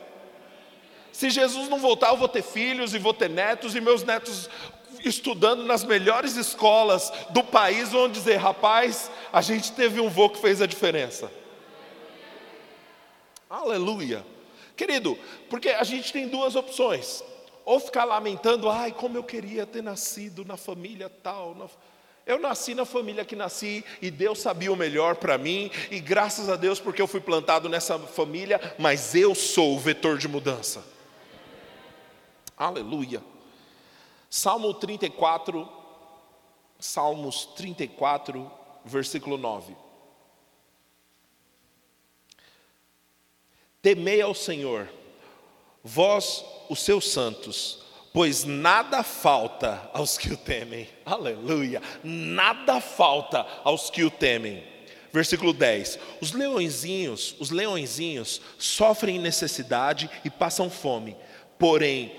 [1.12, 4.49] Se Jesus não voltar, eu vou ter filhos e vou ter netos, e meus netos
[5.05, 10.41] estudando nas melhores escolas do país vão dizer: rapaz, a gente teve um voo que
[10.41, 11.30] fez a diferença.
[13.49, 14.24] Aleluia.
[14.76, 15.18] Querido,
[15.49, 17.22] porque a gente tem duas opções.
[17.64, 21.55] Ou ficar lamentando, ai, como eu queria ter nascido na família tal.
[21.55, 21.66] Na...
[22.31, 26.49] Eu nasci na família que nasci e Deus sabia o melhor para mim, e graças
[26.49, 30.85] a Deus porque eu fui plantado nessa família, mas eu sou o vetor de mudança.
[32.57, 33.20] Aleluia.
[34.31, 35.68] Salmo 34,
[36.78, 38.49] Salmos 34,
[38.85, 39.74] versículo 9.
[43.83, 44.89] Temei ao Senhor,
[45.83, 50.88] vós, os seus santos, pois nada falta aos que o temem.
[51.04, 51.82] Aleluia!
[52.02, 54.64] Nada falta aos que o temem.
[55.12, 55.98] Versículo 10.
[56.20, 61.16] Os leõezinhos, os leõezinhos sofrem necessidade e passam fome,
[61.58, 62.12] porém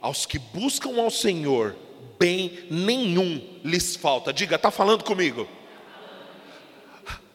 [0.00, 1.76] aos que buscam ao Senhor,
[2.18, 4.32] bem nenhum lhes falta.
[4.32, 5.48] Diga, está falando comigo?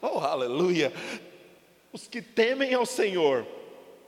[0.01, 0.91] Oh, aleluia!
[1.91, 3.45] Os que temem ao Senhor,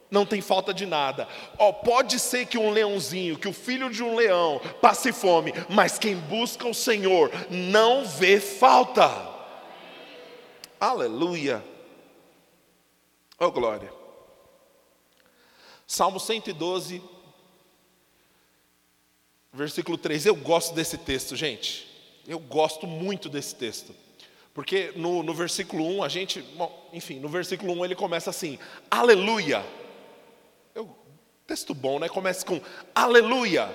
[0.10, 1.28] não tem falta de nada.
[1.58, 5.98] Oh, pode ser que um leãozinho, que o filho de um leão passe fome, mas
[5.98, 9.10] quem busca o Senhor não vê falta.
[10.80, 11.64] Aleluia.
[13.40, 13.92] Oh, glória.
[15.88, 17.02] Salmo 112,
[19.52, 20.26] versículo 3.
[20.26, 21.88] Eu gosto desse texto, gente.
[22.28, 23.94] Eu gosto muito desse texto.
[24.54, 28.58] Porque no, no versículo 1, a gente, bom, enfim, no versículo 1 ele começa assim:
[28.90, 29.66] Aleluia.
[31.48, 32.10] Texto bom, né?
[32.10, 32.60] Começa com
[32.94, 33.74] Aleluia.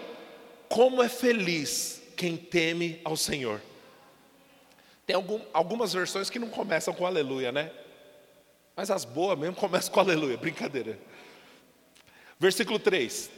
[0.68, 3.60] Como é feliz quem teme ao Senhor.
[5.06, 7.72] Tem algum, algumas versões que não começam com Aleluia, né?
[8.76, 10.98] Mas as boas mesmo começam com Aleluia, brincadeira.
[12.38, 13.30] Versículo 3.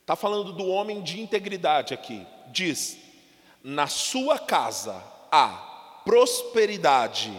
[0.00, 2.26] Está falando do homem de integridade aqui.
[2.48, 2.98] Diz:
[3.62, 7.30] na sua casa há prosperidade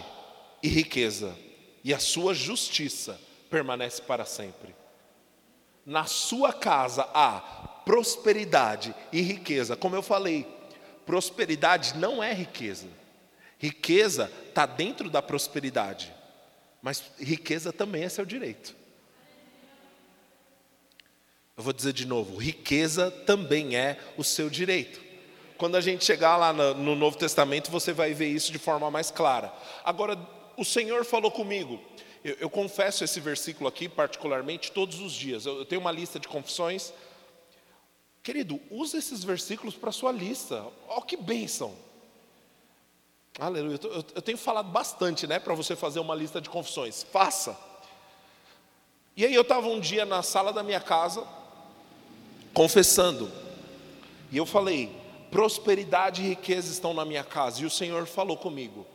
[0.62, 1.36] e riqueza,
[1.82, 4.74] e a sua justiça permanece para sempre.
[5.84, 7.40] Na sua casa há
[7.84, 9.76] prosperidade e riqueza.
[9.76, 10.46] Como eu falei,
[11.04, 12.86] prosperidade não é riqueza.
[13.58, 16.12] Riqueza está dentro da prosperidade,
[16.80, 18.74] mas riqueza também é seu direito.
[21.56, 25.00] Eu vou dizer de novo: riqueza também é o seu direito.
[25.56, 29.12] Quando a gente chegar lá no Novo Testamento, você vai ver isso de forma mais
[29.12, 29.52] clara.
[29.84, 30.18] Agora,
[30.56, 31.80] o Senhor falou comigo,
[32.24, 35.46] eu, eu confesso esse versículo aqui, particularmente, todos os dias.
[35.46, 36.92] Eu, eu tenho uma lista de confissões.
[38.22, 40.64] Querido, use esses versículos para a sua lista.
[40.88, 41.74] Oh, que bênção!
[43.38, 43.78] Aleluia.
[43.82, 47.02] Eu, eu, eu tenho falado bastante, né, para você fazer uma lista de confissões.
[47.02, 47.58] Faça.
[49.16, 51.26] E aí eu estava um dia na sala da minha casa,
[52.54, 53.30] confessando.
[54.30, 54.94] E eu falei:
[55.30, 57.62] prosperidade e riqueza estão na minha casa.
[57.62, 58.86] E o Senhor falou comigo: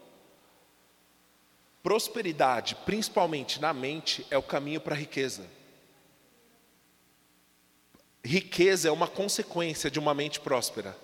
[1.87, 5.47] prosperidade, principalmente na mente, é o caminho para a riqueza.
[8.21, 10.97] Riqueza é uma consequência de uma mente próspera.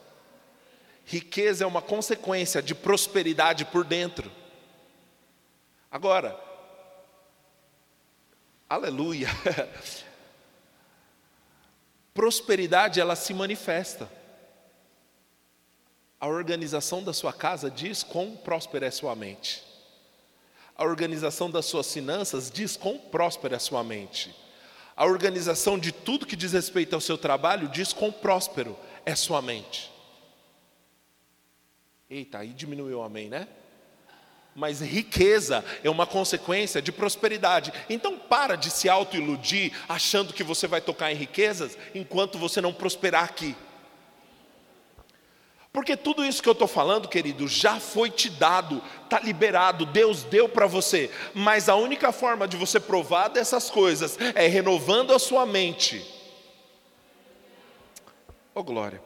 [1.06, 4.30] Riqueza é uma consequência de prosperidade por dentro.
[5.90, 6.38] Agora,
[8.70, 9.30] aleluia.
[12.14, 14.12] Prosperidade ela se manifesta.
[16.20, 19.72] A organização da sua casa diz quão próspera é sua mente.
[20.76, 24.34] A organização das suas finanças diz quão próspera é sua mente.
[24.96, 29.42] A organização de tudo que diz respeito ao seu trabalho diz quão próspero é sua
[29.42, 29.92] mente.
[32.10, 33.48] Eita, aí diminuiu o amém, né?
[34.56, 37.74] Mas riqueza é uma consequência de prosperidade.
[37.90, 42.74] Então para de se autoiludir achando que você vai tocar em riquezas enquanto você não
[42.74, 43.56] prosperar aqui.
[45.74, 50.24] Porque tudo isso que eu estou falando, querido, já foi te dado, está liberado, Deus
[50.24, 51.10] deu para você.
[51.34, 56.06] Mas a única forma de você provar dessas coisas é renovando a sua mente.
[58.54, 59.02] Oh glória!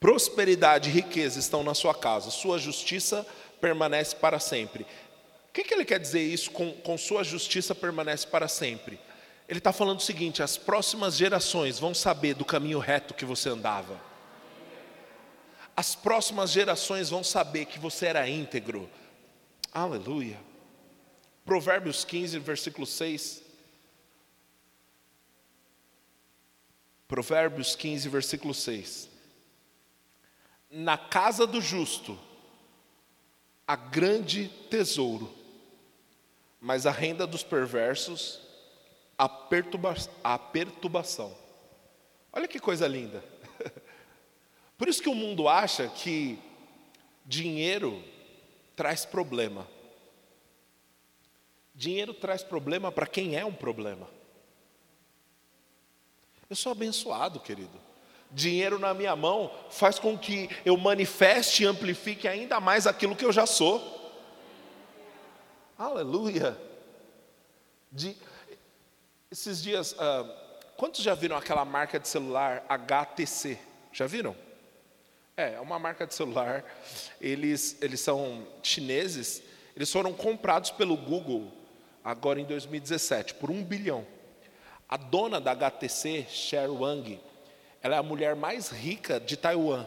[0.00, 3.26] Prosperidade e riqueza estão na sua casa, sua justiça
[3.60, 4.84] permanece para sempre.
[5.50, 8.98] O que, que ele quer dizer isso com, com sua justiça permanece para sempre?
[9.46, 13.50] Ele está falando o seguinte: as próximas gerações vão saber do caminho reto que você
[13.50, 14.15] andava.
[15.76, 18.88] As próximas gerações vão saber que você era íntegro.
[19.72, 20.40] Aleluia.
[21.44, 23.42] Provérbios 15, versículo 6.
[27.06, 29.16] Provérbios 15, versículo 6
[30.70, 32.18] na casa do justo
[33.66, 35.32] há grande tesouro,
[36.60, 38.40] mas a renda dos perversos
[39.16, 41.34] a, perturba a perturbação.
[42.32, 43.24] Olha que coisa linda.
[44.76, 46.38] Por isso que o mundo acha que
[47.24, 48.02] dinheiro
[48.74, 49.66] traz problema.
[51.74, 54.08] Dinheiro traz problema para quem é um problema.
[56.48, 57.86] Eu sou abençoado, querido
[58.30, 63.24] dinheiro na minha mão faz com que eu manifeste e amplifique ainda mais aquilo que
[63.24, 63.94] eu já sou.
[65.78, 66.58] Aleluia.
[67.90, 68.16] De,
[69.30, 70.30] esses dias, uh,
[70.76, 73.58] quantos já viram aquela marca de celular HTC?
[73.92, 74.36] Já viram?
[75.36, 76.64] É, é uma marca de celular.
[77.20, 79.42] Eles, eles são chineses.
[79.74, 81.52] Eles foram comprados pelo Google
[82.02, 84.06] agora em 2017 por um bilhão.
[84.88, 87.20] A dona da HTC, Cher Wang,
[87.82, 89.86] ela é a mulher mais rica de Taiwan.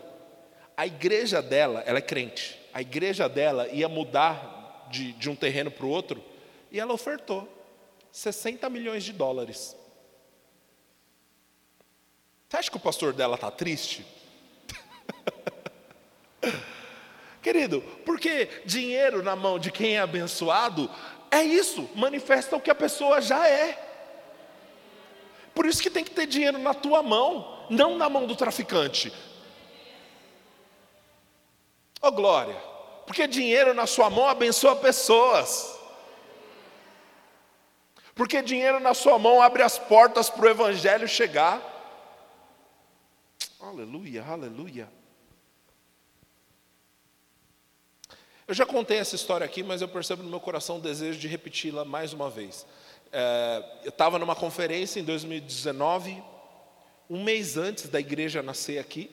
[0.77, 2.59] A igreja dela, ela é crente.
[2.71, 6.23] A igreja dela ia mudar de, de um terreno para o outro
[6.71, 7.47] e ela ofertou
[8.11, 9.75] 60 milhões de dólares.
[12.47, 14.05] Você acha que o pastor dela está triste?
[17.41, 20.89] Querido, porque dinheiro na mão de quem é abençoado
[21.31, 23.85] é isso, manifesta o que a pessoa já é.
[25.53, 29.13] Por isso que tem que ter dinheiro na tua mão não na mão do traficante.
[32.01, 32.55] Oh glória,
[33.05, 35.77] porque dinheiro na sua mão abençoa pessoas.
[38.15, 41.61] Porque dinheiro na sua mão abre as portas para o Evangelho chegar.
[43.61, 44.89] Aleluia, aleluia.
[48.49, 51.27] Eu já contei essa história aqui, mas eu percebo no meu coração o desejo de
[51.27, 52.65] repeti-la mais uma vez.
[53.13, 56.19] É, eu estava numa conferência em 2019
[57.07, 59.11] um mês antes da igreja nascer aqui,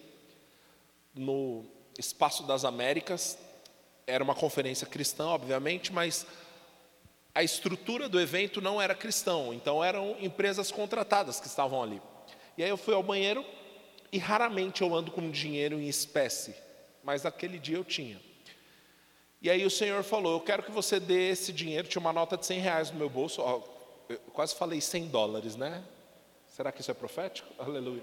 [1.14, 1.66] no
[1.99, 3.37] Espaço das Américas,
[4.07, 6.26] era uma conferência cristã, obviamente, mas
[7.34, 12.01] a estrutura do evento não era cristão, então eram empresas contratadas que estavam ali.
[12.57, 13.45] E aí eu fui ao banheiro
[14.11, 16.57] e raramente eu ando com dinheiro em espécie,
[17.05, 18.24] mas naquele dia eu tinha.
[19.47, 21.86] E aí o Senhor falou: Eu quero que você dê esse dinheiro.
[21.86, 23.40] Tinha uma nota de 100 reais no meu bolso.
[23.40, 23.62] Ó,
[24.09, 25.84] eu quase falei 100 dólares, né?
[26.49, 27.49] Será que isso é profético?
[27.62, 28.03] Aleluia.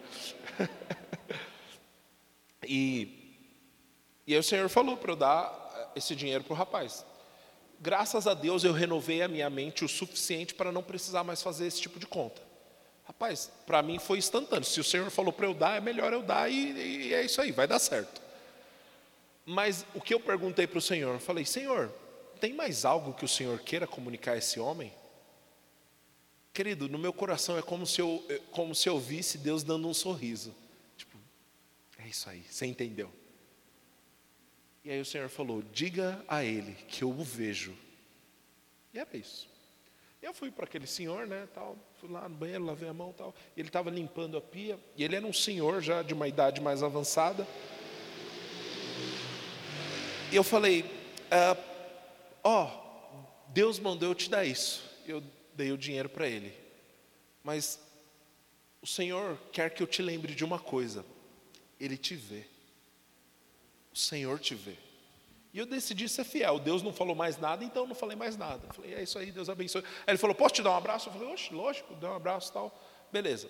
[2.65, 3.43] e,
[4.25, 7.05] e aí o Senhor falou para eu dar esse dinheiro para o rapaz.
[7.77, 11.67] Graças a Deus eu renovei a minha mente o suficiente para não precisar mais fazer
[11.67, 12.41] esse tipo de conta.
[13.03, 14.63] Rapaz, para mim foi instantâneo.
[14.63, 16.71] Se o Senhor falou para eu dar, é melhor eu dar e,
[17.07, 18.22] e é isso aí, vai dar certo.
[19.45, 21.19] Mas o que eu perguntei para o Senhor?
[21.19, 21.91] Falei, Senhor,
[22.39, 24.93] tem mais algo que o Senhor queira comunicar a esse homem?
[26.53, 29.87] Querido, no meu coração é como se eu, é como se eu visse Deus dando
[29.87, 30.53] um sorriso.
[30.95, 31.17] Tipo,
[31.97, 33.11] é isso aí, você entendeu?
[34.83, 37.75] E aí o Senhor falou: diga a ele que eu o vejo.
[38.93, 39.49] E era isso.
[40.21, 43.35] Eu fui para aquele senhor, né, tal, fui lá no banheiro, lavei a mão, tal.
[43.57, 44.79] Ele estava limpando a pia.
[44.95, 47.45] E ele era um senhor já de uma idade mais avançada.
[50.33, 50.83] E eu falei:
[51.29, 51.55] ah,
[52.43, 52.67] ó,
[53.49, 54.83] Deus mandou eu te dar isso.
[55.05, 55.23] Eu
[55.53, 56.51] dei o dinheiro para ele.
[57.43, 57.79] Mas
[58.81, 61.05] o Senhor quer que eu te lembre de uma coisa:
[61.79, 62.45] Ele te vê.
[63.93, 64.75] O Senhor te vê.
[65.53, 66.57] E eu decidi ser fiel.
[66.57, 68.65] Deus não falou mais nada, então eu não falei mais nada.
[68.67, 69.83] Eu falei, é isso aí, Deus abençoe.
[69.83, 71.09] Aí ele falou, posso te dar um abraço?
[71.09, 72.83] Eu falei, oxe, lógico, dá um abraço e tal.
[73.11, 73.47] Beleza.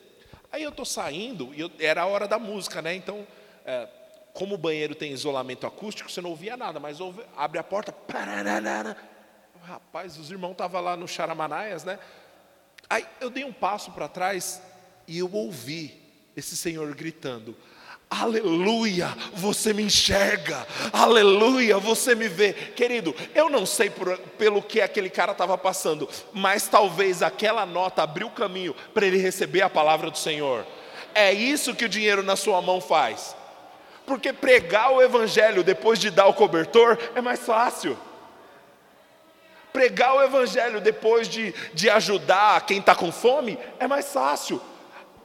[0.52, 2.94] Aí eu estou saindo, e eu, era a hora da música, né?
[2.94, 3.26] Então,
[3.66, 3.88] é,
[4.34, 7.94] como o banheiro tem isolamento acústico, você não ouvia nada, mas ouve, abre a porta,
[9.64, 12.00] rapaz, os irmãos estavam lá no Charamanaias, né?
[12.90, 14.62] Aí eu dei um passo para trás
[15.08, 16.02] e eu ouvi
[16.36, 17.56] esse senhor gritando:
[18.10, 20.68] Aleluia, você me enxerga.
[20.92, 22.54] Aleluia, você me vê.
[22.54, 28.04] Querido, eu não sei por, pelo que aquele cara estava passando, mas talvez aquela nota
[28.04, 30.66] abriu o caminho para ele receber a palavra do Senhor.
[31.16, 33.36] É isso que o dinheiro na sua mão faz.
[34.06, 37.97] Porque pregar o evangelho depois de dar o cobertor é mais fácil.
[39.72, 44.62] Pregar o evangelho depois de, de ajudar quem está com fome é mais fácil.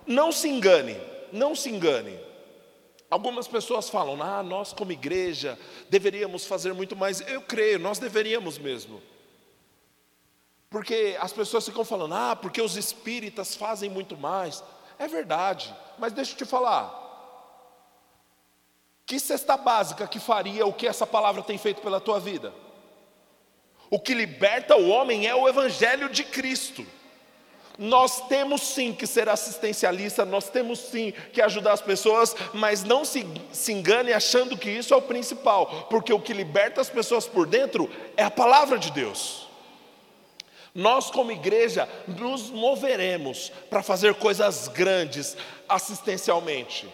[0.07, 0.97] Não se engane,
[1.33, 2.19] não se engane.
[3.11, 5.59] Algumas pessoas falam, ah, nós como igreja
[5.89, 7.21] deveríamos fazer muito mais.
[7.23, 9.03] Eu creio, nós deveríamos mesmo.
[10.71, 14.63] Porque as pessoas ficam falando, ah, porque os espíritas fazem muito mais.
[14.99, 17.08] É verdade, mas deixa eu te falar.
[19.09, 22.53] Que cesta básica que faria o que essa palavra tem feito pela tua vida?
[23.89, 26.87] O que liberta o homem é o Evangelho de Cristo.
[27.79, 33.03] Nós temos sim que ser assistencialista, nós temos sim que ajudar as pessoas, mas não
[33.03, 37.27] se, se engane achando que isso é o principal, porque o que liberta as pessoas
[37.27, 39.49] por dentro é a palavra de Deus.
[40.75, 45.35] Nós, como igreja, nos moveremos para fazer coisas grandes
[45.67, 46.87] assistencialmente.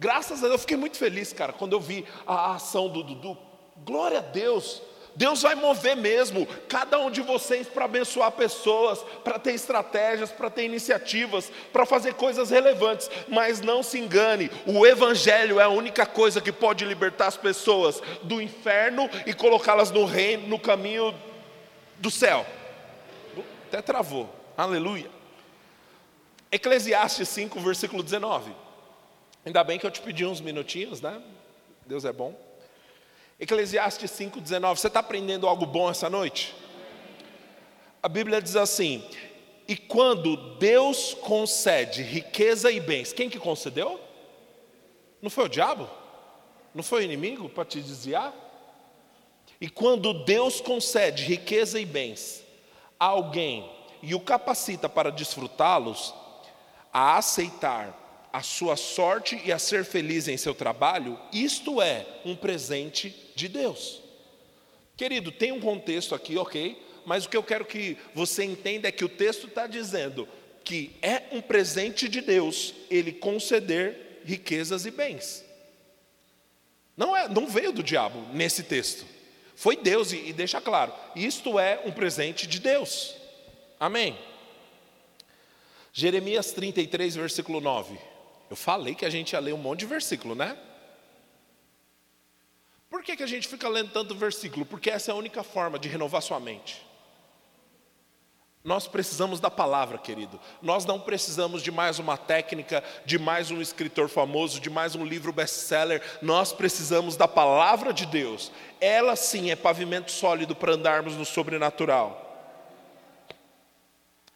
[0.00, 3.36] Graças a Deus, eu fiquei muito feliz, cara, quando eu vi a ação do Dudu.
[3.84, 4.80] Glória a Deus.
[5.14, 10.48] Deus vai mover mesmo cada um de vocês para abençoar pessoas, para ter estratégias, para
[10.48, 13.10] ter iniciativas, para fazer coisas relevantes.
[13.28, 18.00] Mas não se engane, o Evangelho é a única coisa que pode libertar as pessoas
[18.22, 21.14] do inferno e colocá-las no reino, no caminho
[21.98, 22.46] do céu.
[23.68, 25.10] Até travou, aleluia.
[26.50, 28.59] Eclesiastes 5, versículo 19.
[29.44, 31.20] Ainda bem que eu te pedi uns minutinhos, né?
[31.86, 32.38] Deus é bom.
[33.38, 34.76] Eclesiastes 5,19.
[34.76, 36.54] Você está aprendendo algo bom essa noite?
[38.02, 39.02] A Bíblia diz assim:
[39.66, 43.98] E quando Deus concede riqueza e bens, quem que concedeu?
[45.22, 45.88] Não foi o diabo?
[46.74, 48.34] Não foi o inimigo para te desviar?
[49.58, 52.44] E quando Deus concede riqueza e bens
[52.98, 53.70] a alguém
[54.02, 56.14] e o capacita para desfrutá-los,
[56.92, 57.99] a aceitar
[58.32, 63.48] a sua sorte e a ser feliz em seu trabalho, isto é um presente de
[63.48, 64.00] Deus.
[64.96, 68.92] Querido, tem um contexto aqui, ok, mas o que eu quero que você entenda é
[68.92, 70.28] que o texto está dizendo
[70.62, 75.44] que é um presente de Deus ele conceder riquezas e bens.
[76.96, 79.06] Não, é, não veio do diabo nesse texto.
[79.56, 83.16] Foi Deus, e, e deixa claro, isto é um presente de Deus.
[83.78, 84.16] Amém.
[85.92, 88.09] Jeremias 33, versículo 9.
[88.50, 90.58] Eu falei que a gente ia ler um monte de versículo, né?
[92.90, 94.66] Por que, que a gente fica lendo tanto versículo?
[94.66, 96.84] Porque essa é a única forma de renovar sua mente.
[98.62, 100.38] Nós precisamos da palavra, querido.
[100.60, 105.04] Nós não precisamos de mais uma técnica, de mais um escritor famoso, de mais um
[105.04, 106.02] livro best-seller.
[106.20, 108.52] Nós precisamos da palavra de Deus.
[108.80, 112.29] Ela sim é pavimento sólido para andarmos no sobrenatural.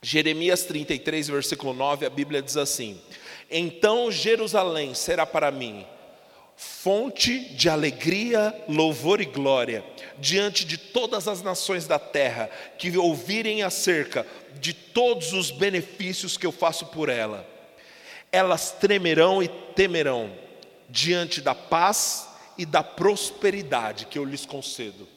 [0.04, 3.00] Jeremias 33, versículo 9, a Bíblia diz assim:
[3.50, 5.86] então Jerusalém será para mim
[6.56, 9.84] fonte de alegria, louvor e glória,
[10.18, 12.48] diante de todas as nações da terra
[12.78, 14.26] que ouvirem acerca
[14.60, 17.48] de todos os benefícios que eu faço por ela.
[18.30, 20.32] Elas tremerão e temerão
[20.88, 25.08] diante da paz e da prosperidade que eu lhes concedo.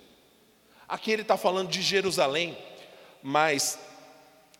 [0.87, 2.57] Aqui ele está falando de Jerusalém,
[3.21, 3.77] mas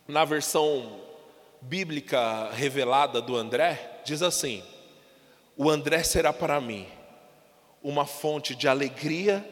[0.08, 1.02] na versão
[1.60, 4.64] bíblica revelada do André, diz assim:
[5.54, 6.88] O André será para mim
[7.82, 9.46] uma fonte de alegria,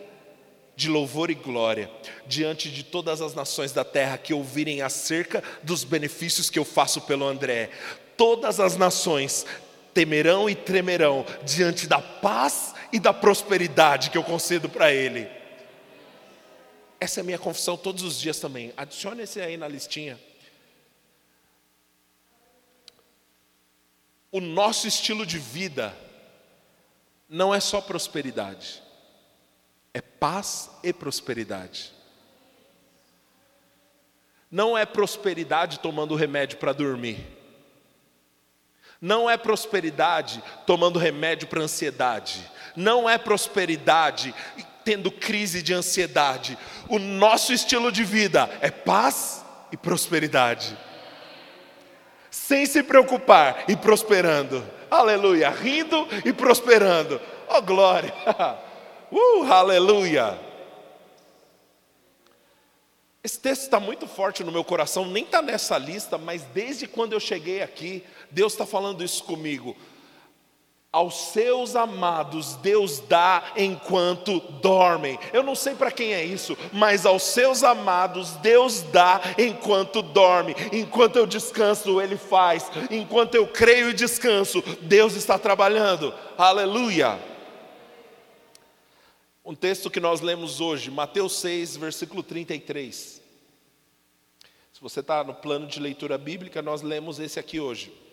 [0.75, 1.91] de louvor e glória,
[2.27, 7.03] diante de todas as nações da terra que ouvirem acerca dos benefícios que eu faço
[7.03, 7.69] pelo André.
[8.17, 9.45] Todas as nações
[9.93, 15.29] temerão e tremerão diante da paz e da prosperidade que eu concedo para ele.
[16.99, 18.73] Essa é a minha confissão todos os dias também.
[18.75, 20.19] Adicione esse aí na listinha.
[24.37, 25.97] O nosso estilo de vida
[27.27, 28.83] não é só prosperidade,
[29.95, 31.91] é paz e prosperidade.
[34.51, 37.27] Não é prosperidade tomando remédio para dormir.
[39.01, 42.47] Não é prosperidade tomando remédio para ansiedade.
[42.77, 44.35] Não é prosperidade
[44.85, 46.59] tendo crise de ansiedade.
[46.91, 50.77] O nosso estilo de vida é paz e prosperidade.
[52.47, 54.65] Sem se preocupar e prosperando.
[54.89, 55.51] Aleluia.
[55.51, 57.21] Rindo e prosperando.
[57.49, 58.15] Oh glória.
[59.09, 60.37] Uh, aleluia.
[63.23, 67.13] Esse texto está muito forte no meu coração, nem está nessa lista, mas desde quando
[67.13, 69.77] eu cheguei aqui, Deus está falando isso comigo.
[70.97, 75.19] Aos seus amados Deus dá enquanto dormem.
[75.31, 80.57] Eu não sei para quem é isso, mas aos seus amados Deus dá enquanto dorme.
[80.73, 82.71] Enquanto eu descanso, Ele faz.
[82.91, 86.15] Enquanto eu creio e descanso, Deus está trabalhando.
[86.39, 87.21] Aleluia.
[89.45, 93.21] Um texto que nós lemos hoje, Mateus 6, versículo 33.
[94.73, 98.06] Se você está no plano de leitura bíblica, nós lemos esse aqui hoje.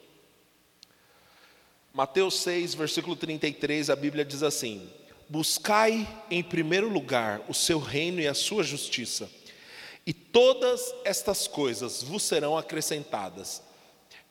[1.96, 4.89] Mateus 6, versículo 33, a Bíblia diz assim:
[5.30, 9.30] Buscai em primeiro lugar o seu reino e a sua justiça,
[10.04, 13.62] e todas estas coisas vos serão acrescentadas.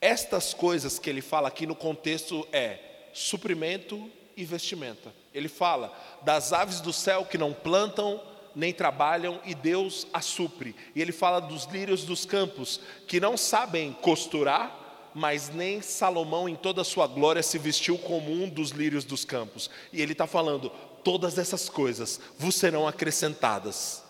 [0.00, 2.80] Estas coisas que ele fala aqui no contexto é
[3.12, 5.14] suprimento e vestimenta.
[5.32, 8.20] Ele fala das aves do céu que não plantam
[8.56, 10.74] nem trabalham e Deus as supre.
[10.96, 14.81] E ele fala dos lírios dos campos que não sabem costurar,
[15.14, 19.24] mas nem Salomão em toda a sua glória se vestiu como um dos lírios dos
[19.24, 19.70] campos.
[19.92, 20.70] E ele está falando:
[21.04, 24.02] todas essas coisas vos serão acrescentadas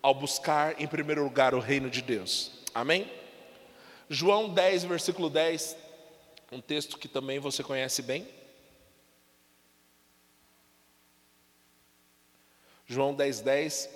[0.00, 2.52] ao buscar em primeiro lugar o reino de Deus.
[2.74, 3.10] Amém?
[4.08, 5.76] João 10, versículo 10,
[6.50, 8.26] um texto que também você conhece bem.
[12.86, 13.90] João 10, 10.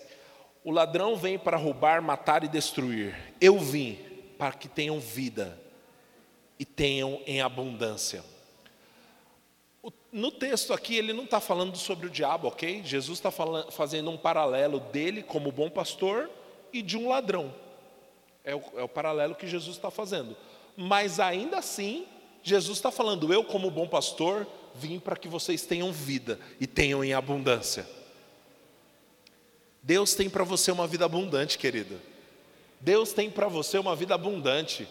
[0.62, 3.16] O ladrão vem para roubar, matar e destruir.
[3.40, 3.98] Eu vim
[4.36, 5.61] para que tenham vida
[6.62, 8.22] e tenham em abundância.
[10.12, 12.82] No texto aqui, ele não está falando sobre o diabo, ok?
[12.84, 16.30] Jesus está fazendo um paralelo dele como bom pastor
[16.72, 17.52] e de um ladrão.
[18.44, 20.36] É o, é o paralelo que Jesus está fazendo.
[20.76, 22.06] Mas ainda assim,
[22.44, 27.02] Jesus está falando: eu, como bom pastor, vim para que vocês tenham vida e tenham
[27.02, 27.88] em abundância.
[29.82, 32.00] Deus tem para você uma vida abundante, querido.
[32.80, 34.86] Deus tem para você uma vida abundante.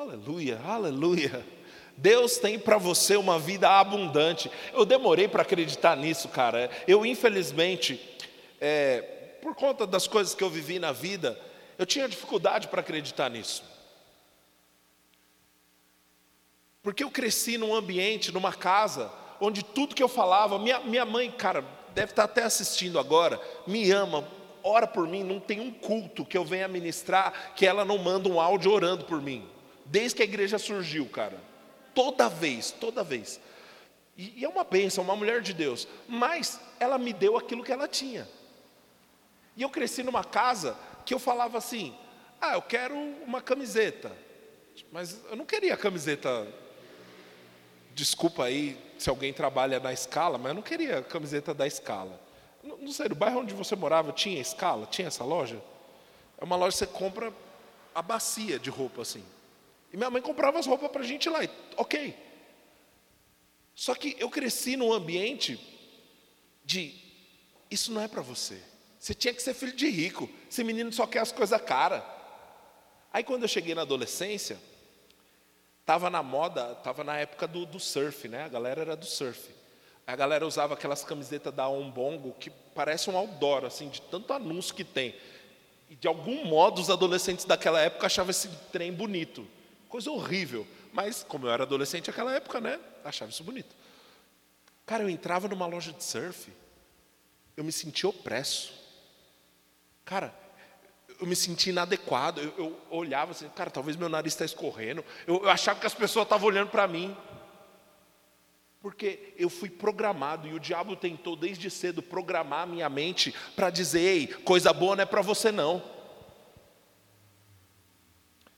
[0.00, 1.46] Aleluia, aleluia.
[1.94, 4.50] Deus tem para você uma vida abundante.
[4.72, 6.70] Eu demorei para acreditar nisso, cara.
[6.88, 8.00] Eu, infelizmente,
[8.58, 9.02] é,
[9.42, 11.38] por conta das coisas que eu vivi na vida,
[11.76, 13.62] eu tinha dificuldade para acreditar nisso.
[16.82, 21.30] Porque eu cresci num ambiente, numa casa, onde tudo que eu falava, minha, minha mãe,
[21.30, 21.62] cara,
[21.94, 24.26] deve estar até assistindo agora, me ama,
[24.62, 28.30] ora por mim, não tem um culto que eu venha ministrar que ela não manda
[28.30, 29.59] um áudio orando por mim.
[29.90, 31.36] Desde que a igreja surgiu, cara.
[31.92, 33.40] Toda vez, toda vez.
[34.16, 35.88] E, e é uma bênção, uma mulher de Deus.
[36.08, 38.28] Mas ela me deu aquilo que ela tinha.
[39.56, 41.92] E eu cresci numa casa que eu falava assim:
[42.40, 44.16] ah, eu quero uma camiseta.
[44.92, 46.46] Mas eu não queria camiseta.
[47.92, 52.20] Desculpa aí se alguém trabalha na escala, mas eu não queria camiseta da escala.
[52.62, 54.86] Não, não sei, no bairro onde você morava tinha escala?
[54.86, 55.60] Tinha essa loja?
[56.38, 57.32] É uma loja que você compra
[57.92, 59.24] a bacia de roupa assim.
[59.92, 62.14] E minha mãe comprava as roupas para a gente lá, e, ok.
[63.74, 65.58] Só que eu cresci num ambiente
[66.64, 66.94] de
[67.70, 68.60] isso não é para você.
[68.98, 70.28] Você tinha que ser filho de rico.
[70.50, 72.04] Esse menino só quer as coisas cara.
[73.12, 74.58] Aí quando eu cheguei na adolescência,
[75.86, 78.44] tava na moda, tava na época do, do surf, né?
[78.44, 79.50] A galera era do surf.
[80.06, 84.74] A galera usava aquelas camisetas da Ombongo que parece um outdoor, assim, de tanto anúncio
[84.74, 85.14] que tem.
[85.88, 89.46] E de algum modo os adolescentes daquela época achavam esse trem bonito.
[89.90, 90.66] Coisa horrível.
[90.92, 92.78] Mas como eu era adolescente naquela época, né?
[93.04, 93.74] Achava isso bonito.
[94.86, 96.50] Cara, eu entrava numa loja de surf,
[97.56, 98.72] eu me sentia opresso.
[100.04, 100.34] Cara,
[101.20, 102.40] eu me sentia inadequado.
[102.40, 105.04] Eu, eu olhava assim, cara, talvez meu nariz está escorrendo.
[105.26, 107.16] Eu, eu achava que as pessoas estavam olhando para mim.
[108.80, 114.00] Porque eu fui programado e o diabo tentou desde cedo programar minha mente para dizer:
[114.00, 115.99] ei, coisa boa não é para você não.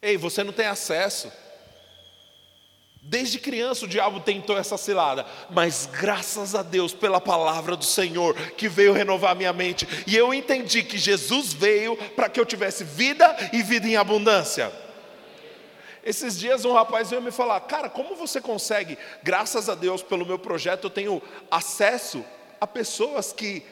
[0.03, 1.31] Ei, você não tem acesso.
[3.05, 8.35] Desde criança o diabo tentou essa cilada, mas graças a Deus pela palavra do Senhor
[8.53, 12.85] que veio renovar minha mente, e eu entendi que Jesus veio para que eu tivesse
[12.85, 14.73] vida e vida em abundância.
[16.05, 18.97] Esses dias um rapaz veio me falar: Cara, como você consegue?
[19.23, 22.25] Graças a Deus, pelo meu projeto, eu tenho acesso
[22.61, 23.65] a pessoas que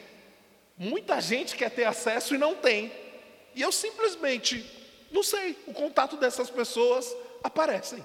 [0.77, 2.91] muita gente quer ter acesso e não tem.
[3.55, 4.65] E eu simplesmente,
[5.11, 8.03] não sei, o contato dessas pessoas aparecem.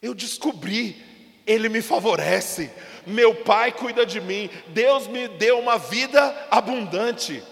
[0.00, 1.00] Eu descobri,
[1.46, 2.70] Ele me favorece,
[3.06, 7.42] meu Pai cuida de mim, Deus me deu uma vida abundante.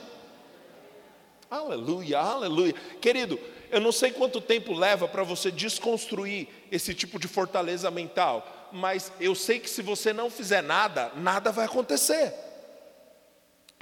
[1.50, 2.74] Aleluia, aleluia.
[3.00, 3.38] Querido,
[3.70, 9.12] eu não sei quanto tempo leva para você desconstruir esse tipo de fortaleza mental, mas
[9.20, 12.32] eu sei que se você não fizer nada, nada vai acontecer.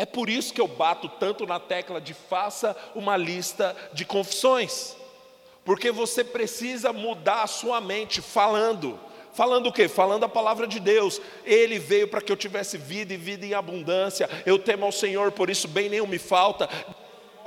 [0.01, 4.97] É por isso que eu bato tanto na tecla de faça uma lista de confissões,
[5.65, 8.99] porque você precisa mudar a sua mente falando.
[9.33, 9.89] Falando o quê?
[9.89, 11.21] Falando a palavra de Deus.
[11.45, 14.29] Ele veio para que eu tivesse vida e vida em abundância.
[14.47, 16.69] Eu temo ao Senhor, por isso bem nenhum me falta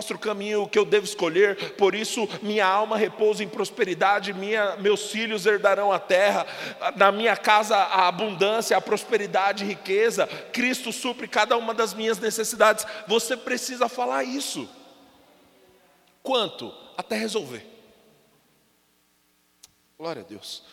[0.01, 4.75] mostra o caminho que eu devo escolher, por isso minha alma repousa em prosperidade, minha,
[4.77, 6.47] meus filhos herdarão a terra,
[6.95, 12.83] na minha casa a abundância, a prosperidade, riqueza, Cristo supre cada uma das minhas necessidades.
[13.07, 14.67] Você precisa falar isso.
[16.23, 16.73] Quanto?
[16.97, 17.63] Até resolver.
[19.99, 20.63] Glória a Deus.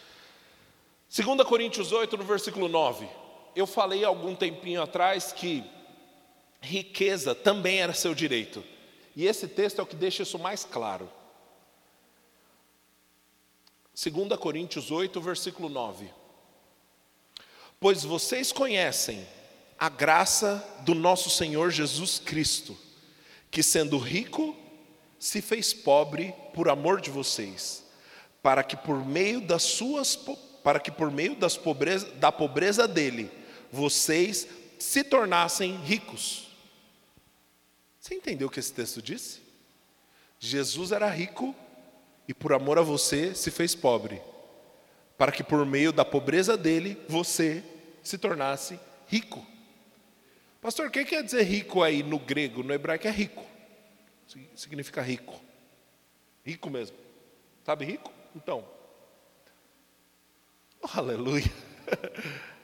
[1.15, 3.07] 2 Coríntios 8, no versículo 9.
[3.55, 5.63] Eu falei algum tempinho atrás que
[6.63, 8.65] riqueza também era seu direito.
[9.19, 11.11] E esse texto é o que deixa isso mais claro.
[13.93, 16.09] 2 Coríntios 8, versículo 9.
[17.81, 19.27] Pois vocês conhecem
[19.77, 22.79] a graça do nosso Senhor Jesus Cristo,
[23.51, 24.55] que sendo rico,
[25.19, 27.85] se fez pobre por amor de vocês,
[28.41, 30.17] para que por meio das suas
[30.63, 33.29] para que por meio das pobreza, da pobreza dele,
[33.73, 34.47] vocês
[34.79, 36.48] se tornassem ricos.
[38.09, 39.43] Você entendeu o que esse texto disse?
[40.41, 41.55] Jesus era rico
[42.27, 44.23] e por amor a você se fez pobre,
[45.19, 47.63] para que por meio da pobreza dele você
[48.03, 49.47] se tornasse rico.
[50.59, 52.63] Pastor, o que quer dizer rico aí no grego?
[52.63, 53.45] No hebraico é rico.
[54.57, 55.39] Significa rico.
[56.43, 56.97] Rico mesmo.
[57.63, 58.11] Sabe rico?
[58.35, 58.67] Então.
[60.81, 61.53] Oh, aleluia.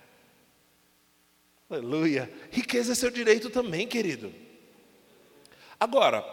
[1.68, 2.32] aleluia.
[2.50, 4.32] Riqueza é seu direito também, querido.
[5.78, 6.24] Agora,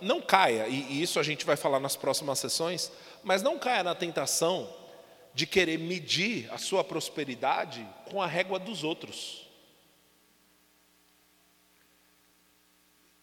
[0.00, 2.90] não caia, e isso a gente vai falar nas próximas sessões,
[3.22, 4.72] mas não caia na tentação
[5.34, 9.46] de querer medir a sua prosperidade com a régua dos outros.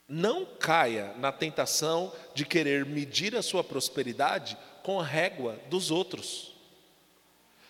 [0.08, 6.57] Não caia na tentação de querer medir a sua prosperidade com a régua dos outros.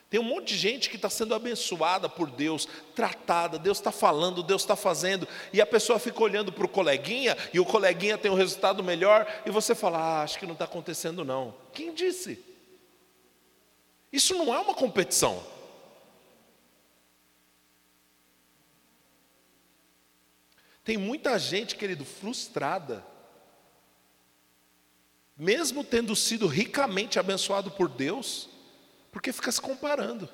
[0.09, 4.41] Tem um monte de gente que está sendo abençoada por Deus, tratada, Deus está falando,
[4.41, 8.31] Deus está fazendo, e a pessoa fica olhando para o coleguinha, e o coleguinha tem
[8.31, 11.53] um resultado melhor, e você fala, ah, acho que não está acontecendo não.
[11.73, 12.43] Quem disse?
[14.11, 15.43] Isso não é uma competição.
[20.85, 23.05] Tem muita gente, querido, frustrada,
[25.37, 28.49] mesmo tendo sido ricamente abençoado por Deus,
[29.11, 30.29] porque fica se comparando.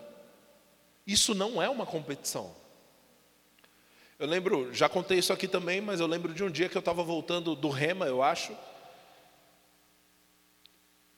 [1.05, 2.55] Isso não é uma competição.
[4.17, 6.79] Eu lembro, já contei isso aqui também, mas eu lembro de um dia que eu
[6.79, 8.55] estava voltando do Rema, eu acho,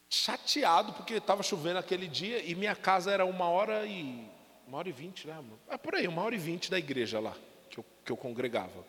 [0.09, 4.27] chateado porque estava chovendo aquele dia e minha casa era uma hora e
[4.67, 5.43] uma hora e vinte, né?
[5.69, 7.35] É por aí, uma hora e vinte da igreja lá
[7.69, 8.85] que eu, que eu congregava.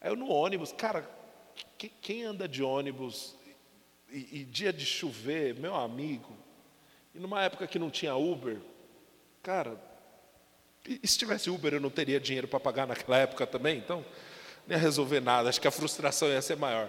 [0.00, 1.08] Aí eu no ônibus, cara,
[2.00, 3.36] quem anda de ônibus
[4.10, 6.32] e, e dia de chover, meu amigo,
[7.18, 8.60] e numa época que não tinha Uber,
[9.42, 9.76] cara,
[10.86, 14.04] e se tivesse Uber eu não teria dinheiro para pagar naquela época também, então
[14.64, 16.88] não ia resolver nada, acho que a frustração ia ser maior.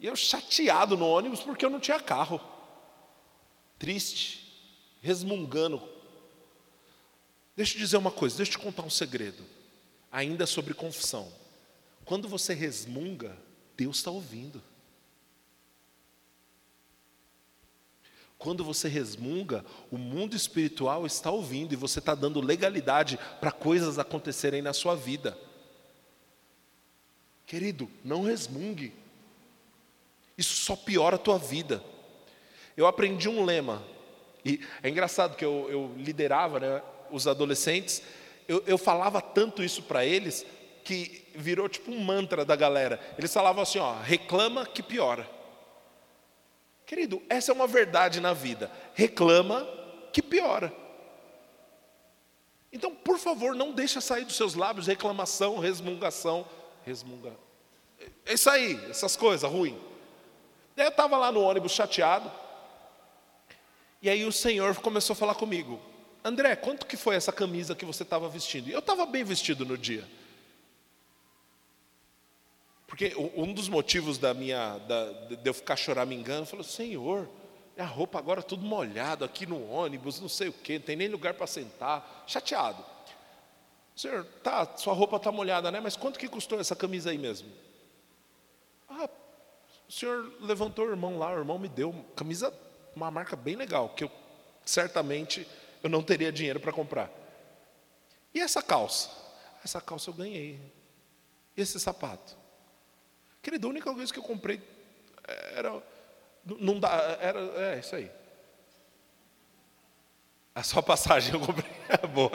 [0.00, 2.40] E eu chateado no ônibus porque eu não tinha carro.
[3.78, 4.50] triste,
[5.02, 5.82] resmungando.
[7.54, 9.44] Deixa eu dizer uma coisa, deixa eu te contar um segredo,
[10.10, 11.30] ainda sobre confissão.
[12.06, 13.36] Quando você resmunga,
[13.76, 14.62] Deus está ouvindo.
[18.42, 24.00] Quando você resmunga, o mundo espiritual está ouvindo e você está dando legalidade para coisas
[24.00, 25.38] acontecerem na sua vida.
[27.46, 28.92] Querido, não resmungue.
[30.36, 31.84] Isso só piora a tua vida.
[32.76, 33.80] Eu aprendi um lema,
[34.44, 36.82] e é engraçado que eu, eu liderava né,
[37.12, 38.02] os adolescentes,
[38.48, 40.44] eu, eu falava tanto isso para eles,
[40.82, 42.98] que virou tipo um mantra da galera.
[43.16, 45.30] Eles falavam assim: ó, reclama que piora.
[46.92, 48.70] Querido, essa é uma verdade na vida.
[48.92, 49.66] Reclama
[50.12, 50.70] que piora.
[52.70, 56.46] Então, por favor, não deixa sair dos seus lábios reclamação, resmungação,
[56.84, 57.32] resmunga.
[58.26, 59.74] É isso aí, essas coisas ruins.
[60.76, 62.30] Eu estava lá no ônibus chateado,
[64.02, 65.80] e aí o Senhor começou a falar comigo.
[66.22, 68.68] André, quanto que foi essa camisa que você estava vestindo?
[68.68, 70.06] Eu estava bem vestido no dia.
[72.92, 77.26] Porque um dos motivos da minha, da, de eu ficar choramingando, eu falei, Senhor,
[77.78, 81.08] a roupa agora tudo molhado aqui no ônibus, não sei o quê, não tem nem
[81.08, 82.84] lugar para sentar, chateado.
[83.96, 85.80] Senhor, tá, sua roupa está molhada, né?
[85.80, 87.50] Mas quanto que custou essa camisa aí mesmo?
[88.86, 89.08] Ah,
[89.88, 92.52] o senhor levantou o irmão lá, o irmão me deu camisa,
[92.94, 94.10] uma marca bem legal, que eu
[94.66, 95.48] certamente
[95.82, 97.10] eu não teria dinheiro para comprar.
[98.34, 99.08] E essa calça?
[99.64, 100.60] Essa calça eu ganhei.
[101.56, 102.41] E esse sapato?
[103.42, 104.62] Querido, a única coisa que eu comprei
[105.54, 105.82] era.
[106.44, 107.40] Não dá, era.
[107.74, 108.10] É isso aí.
[110.54, 111.70] A sua passagem eu comprei.
[111.88, 112.30] É boa.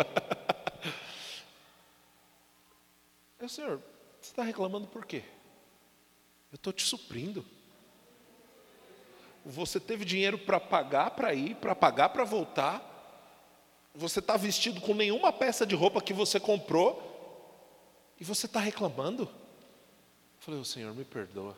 [3.39, 3.81] É, senhor,
[4.21, 5.23] você está reclamando por quê?
[6.51, 7.45] Eu estou te suprindo.
[9.45, 12.83] Você teve dinheiro para pagar para ir, para pagar para voltar.
[13.95, 17.03] Você está vestido com nenhuma peça de roupa que você comprou.
[18.19, 19.29] E você está reclamando?
[20.47, 21.57] Falei, o Senhor me perdoa.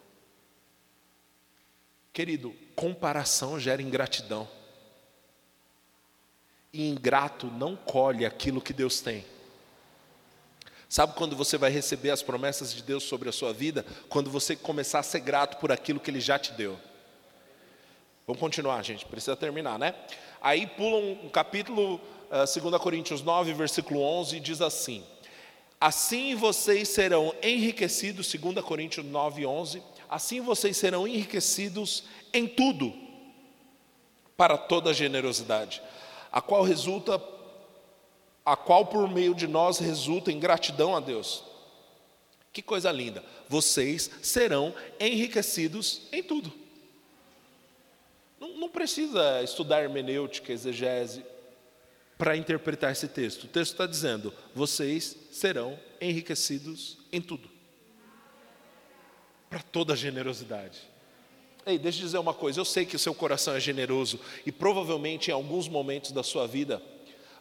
[2.12, 4.50] Querido, comparação gera ingratidão.
[6.74, 9.24] E ingrato não colhe aquilo que Deus tem.
[10.90, 13.86] Sabe quando você vai receber as promessas de Deus sobre a sua vida?
[14.10, 16.76] Quando você começar a ser grato por aquilo que Ele já te deu.
[18.26, 19.94] Vamos continuar, gente, precisa terminar, né?
[20.42, 25.06] Aí pula um capítulo, uh, 2 Coríntios 9, versículo 11, diz assim:
[25.80, 29.82] Assim vocês serão enriquecidos, 2 Coríntios 9, 11.
[30.10, 32.04] Assim vocês serão enriquecidos
[32.34, 32.94] em tudo,
[34.36, 35.82] para toda generosidade,
[36.32, 37.22] a qual resulta,
[38.46, 41.44] a qual por meio de nós resulta em gratidão a Deus.
[42.52, 43.24] Que coisa linda!
[43.48, 46.52] Vocês serão enriquecidos em tudo.
[48.40, 51.24] Não, não precisa estudar hermenêutica, exegese,
[52.20, 53.46] para interpretar esse texto.
[53.46, 57.50] O texto está dizendo: vocês serão enriquecidos em tudo.
[59.50, 60.82] Para toda generosidade.
[61.66, 64.52] Ei, deixa eu dizer uma coisa: eu sei que o seu coração é generoso e
[64.52, 66.84] provavelmente em alguns momentos da sua vida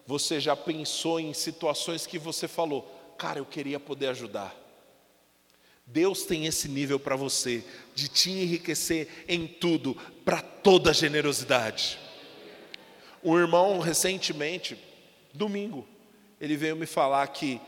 [0.06, 2.82] você já pensou em situações que você falou,
[3.18, 4.56] cara, eu queria poder ajudar.
[5.84, 7.62] Deus tem esse nível para você,
[7.94, 11.98] de te enriquecer em tudo, para toda generosidade.
[13.22, 14.78] Um irmão recentemente,
[15.34, 15.86] domingo,
[16.40, 17.60] ele veio me falar que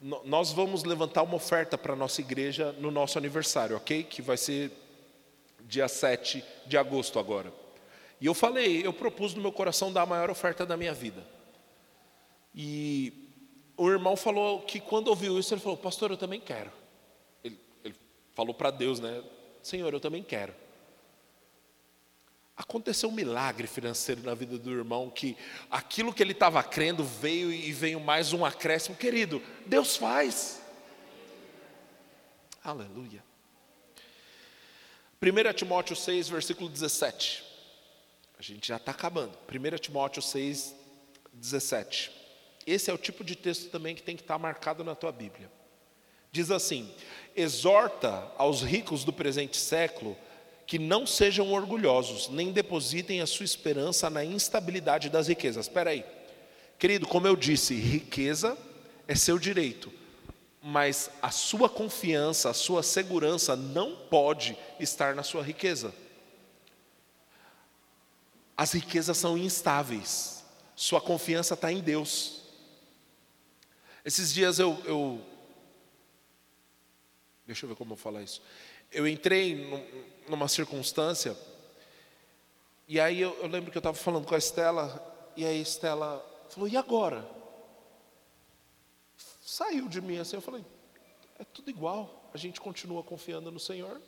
[0.00, 4.04] nós vamos levantar uma oferta para a nossa igreja no nosso aniversário, ok?
[4.04, 4.70] Que vai ser
[5.62, 7.52] dia 7 de agosto agora.
[8.20, 11.24] E eu falei, eu propus no meu coração dar a maior oferta da minha vida.
[12.54, 13.12] E
[13.76, 16.70] o irmão falou que quando ouviu isso, ele falou, pastor, eu também quero.
[17.42, 17.94] Ele, ele
[18.34, 19.22] falou para Deus, né?
[19.62, 20.52] Senhor, eu também quero.
[22.58, 25.36] Aconteceu um milagre financeiro na vida do irmão, que
[25.70, 28.96] aquilo que ele estava crendo veio e veio mais um acréscimo.
[28.96, 30.60] Querido, Deus faz.
[32.64, 33.22] Aleluia.
[35.22, 37.44] 1 Timóteo 6, versículo 17.
[38.36, 39.38] A gente já está acabando.
[39.48, 40.74] 1 Timóteo 6,
[41.32, 42.10] 17.
[42.66, 45.12] Esse é o tipo de texto também que tem que estar tá marcado na tua
[45.12, 45.48] Bíblia.
[46.32, 46.92] Diz assim:
[47.36, 50.16] exorta aos ricos do presente século
[50.68, 55.64] que não sejam orgulhosos, nem depositem a sua esperança na instabilidade das riquezas.
[55.64, 56.04] Espera aí.
[56.78, 58.56] Querido, como eu disse, riqueza
[59.08, 59.90] é seu direito,
[60.62, 65.94] mas a sua confiança, a sua segurança não pode estar na sua riqueza.
[68.54, 70.44] As riquezas são instáveis,
[70.76, 72.42] sua confiança está em Deus.
[74.04, 75.18] Esses dias eu, eu.
[77.48, 78.42] Deixa eu ver como eu falar isso.
[78.92, 79.56] Eu entrei
[80.28, 81.34] numa circunstância
[82.86, 85.62] E aí eu, eu lembro que eu estava falando com a Estela, e aí a
[85.62, 87.26] Estela falou: e agora?
[89.40, 90.62] Saiu de mim assim, eu falei:
[91.38, 93.98] é tudo igual, a gente continua confiando no Senhor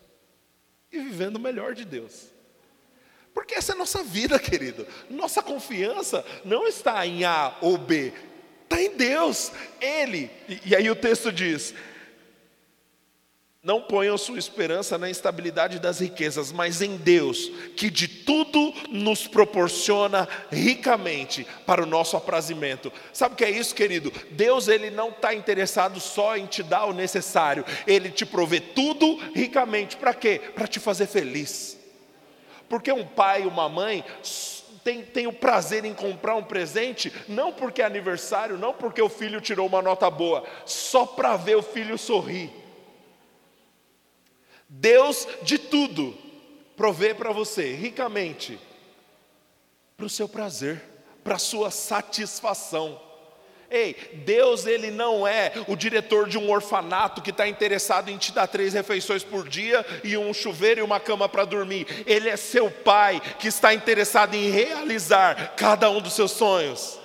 [0.93, 2.27] e vivendo o melhor de Deus.
[3.33, 4.87] Porque essa é a nossa vida, querido.
[5.09, 8.13] Nossa confiança não está em A ou B,
[8.65, 9.51] está em Deus.
[9.81, 11.75] Ele, e, e aí o texto diz:
[13.63, 19.27] não ponham sua esperança na instabilidade das riquezas, mas em Deus, que de tudo nos
[19.27, 22.91] proporciona ricamente para o nosso aprazimento.
[23.13, 24.11] Sabe o que é isso, querido?
[24.31, 29.17] Deus ele não está interessado só em te dar o necessário, Ele te provê tudo
[29.35, 29.95] ricamente.
[29.95, 30.41] Para quê?
[30.55, 31.79] Para te fazer feliz.
[32.67, 34.03] Porque um pai uma mãe
[34.83, 39.09] tem, tem o prazer em comprar um presente, não porque é aniversário, não porque o
[39.11, 42.60] filho tirou uma nota boa, só para ver o filho sorrir.
[44.73, 46.17] Deus de tudo
[46.77, 48.57] provê para você ricamente,
[49.97, 50.81] para o seu prazer,
[51.25, 53.01] para a sua satisfação.
[53.69, 58.33] Ei, Deus ele não é o diretor de um orfanato que está interessado em te
[58.33, 62.05] dar três refeições por dia e um chuveiro e uma cama para dormir.
[62.07, 66.99] Ele é seu pai que está interessado em realizar cada um dos seus sonhos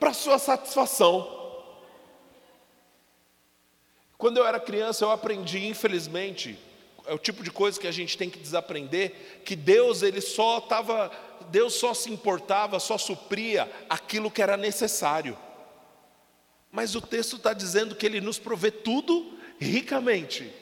[0.00, 1.37] para sua satisfação.
[4.18, 6.58] Quando eu era criança, eu aprendi, infelizmente,
[7.06, 10.58] é o tipo de coisa que a gente tem que desaprender, que Deus ele só
[10.58, 11.10] estava,
[11.50, 15.38] Deus só se importava, só supria aquilo que era necessário.
[16.70, 20.52] Mas o texto está dizendo que Ele nos provê tudo ricamente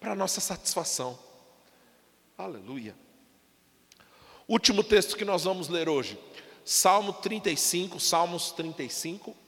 [0.00, 1.18] para nossa satisfação.
[2.36, 2.96] Aleluia.
[4.48, 6.18] Último texto que nós vamos ler hoje,
[6.64, 9.41] Salmo 35, Salmos 35.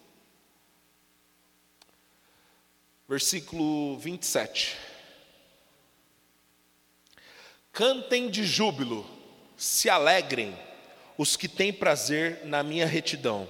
[3.08, 4.76] Versículo 27.
[7.72, 9.04] Cantem de júbilo,
[9.56, 10.56] se alegrem
[11.18, 13.48] os que têm prazer na minha retidão.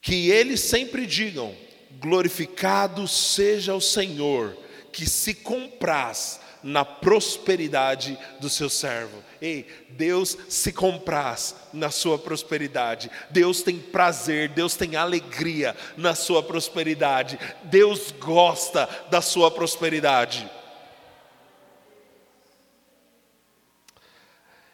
[0.00, 1.54] Que eles sempre digam:
[1.98, 4.56] glorificado seja o Senhor,
[4.92, 9.22] que se compraz na prosperidade do seu servo.
[9.40, 13.10] Ei, Deus se compraz na sua prosperidade.
[13.30, 17.38] Deus tem prazer, Deus tem alegria na sua prosperidade.
[17.64, 20.50] Deus gosta da sua prosperidade.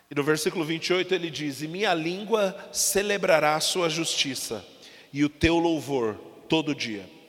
[0.08, 4.64] E no versículo 28 ele diz: E minha língua celebrará a sua justiça,
[5.12, 6.14] e o teu louvor
[6.48, 7.19] todo dia.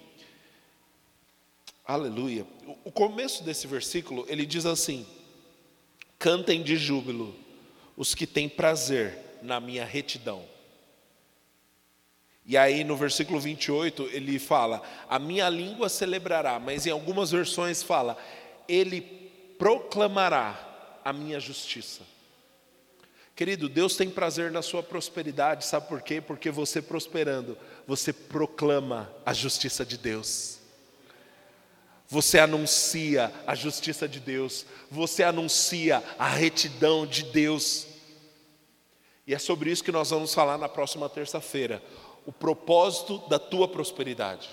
[1.92, 2.48] Aleluia.
[2.86, 5.06] O começo desse versículo, ele diz assim:
[6.18, 7.36] Cantem de júbilo
[7.98, 10.42] os que têm prazer na minha retidão.
[12.46, 17.84] E aí no versículo 28 ele fala: A minha língua celebrará, mas em algumas versões
[17.84, 18.18] fala:
[18.70, 19.02] Ele
[19.60, 22.04] proclamará a minha justiça.
[23.36, 26.22] Querido, Deus tem prazer na sua prosperidade, sabe por quê?
[26.22, 30.61] Porque você prosperando, você proclama a justiça de Deus
[32.12, 37.88] você anuncia a justiça de Deus, você anuncia a retidão de Deus.
[39.26, 41.82] E é sobre isso que nós vamos falar na próxima terça-feira.
[42.26, 44.50] O propósito da tua prosperidade.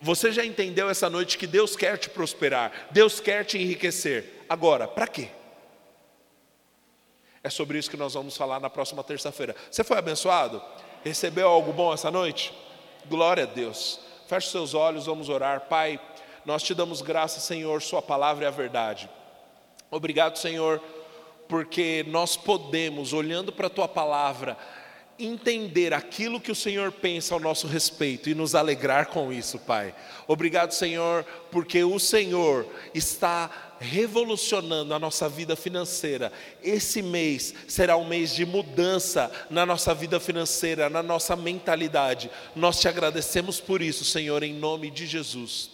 [0.00, 4.44] Você já entendeu essa noite que Deus quer te prosperar, Deus quer te enriquecer.
[4.48, 5.28] Agora, para quê?
[7.44, 9.54] É sobre isso que nós vamos falar na próxima terça-feira.
[9.70, 10.60] Você foi abençoado?
[11.04, 12.52] Recebeu algo bom essa noite?
[13.06, 14.00] Glória a Deus.
[14.26, 15.68] Feche seus olhos, vamos orar.
[15.68, 16.00] Pai,
[16.44, 19.08] nós te damos graça, Senhor, Sua palavra é a verdade.
[19.90, 20.82] Obrigado, Senhor,
[21.48, 24.56] porque nós podemos, olhando para a Tua palavra,
[25.18, 29.94] entender aquilo que o Senhor pensa ao nosso respeito e nos alegrar com isso, Pai.
[30.26, 36.32] Obrigado, Senhor, porque o Senhor está revolucionando a nossa vida financeira.
[36.62, 42.30] Esse mês será um mês de mudança na nossa vida financeira, na nossa mentalidade.
[42.56, 45.73] Nós te agradecemos por isso, Senhor, em nome de Jesus.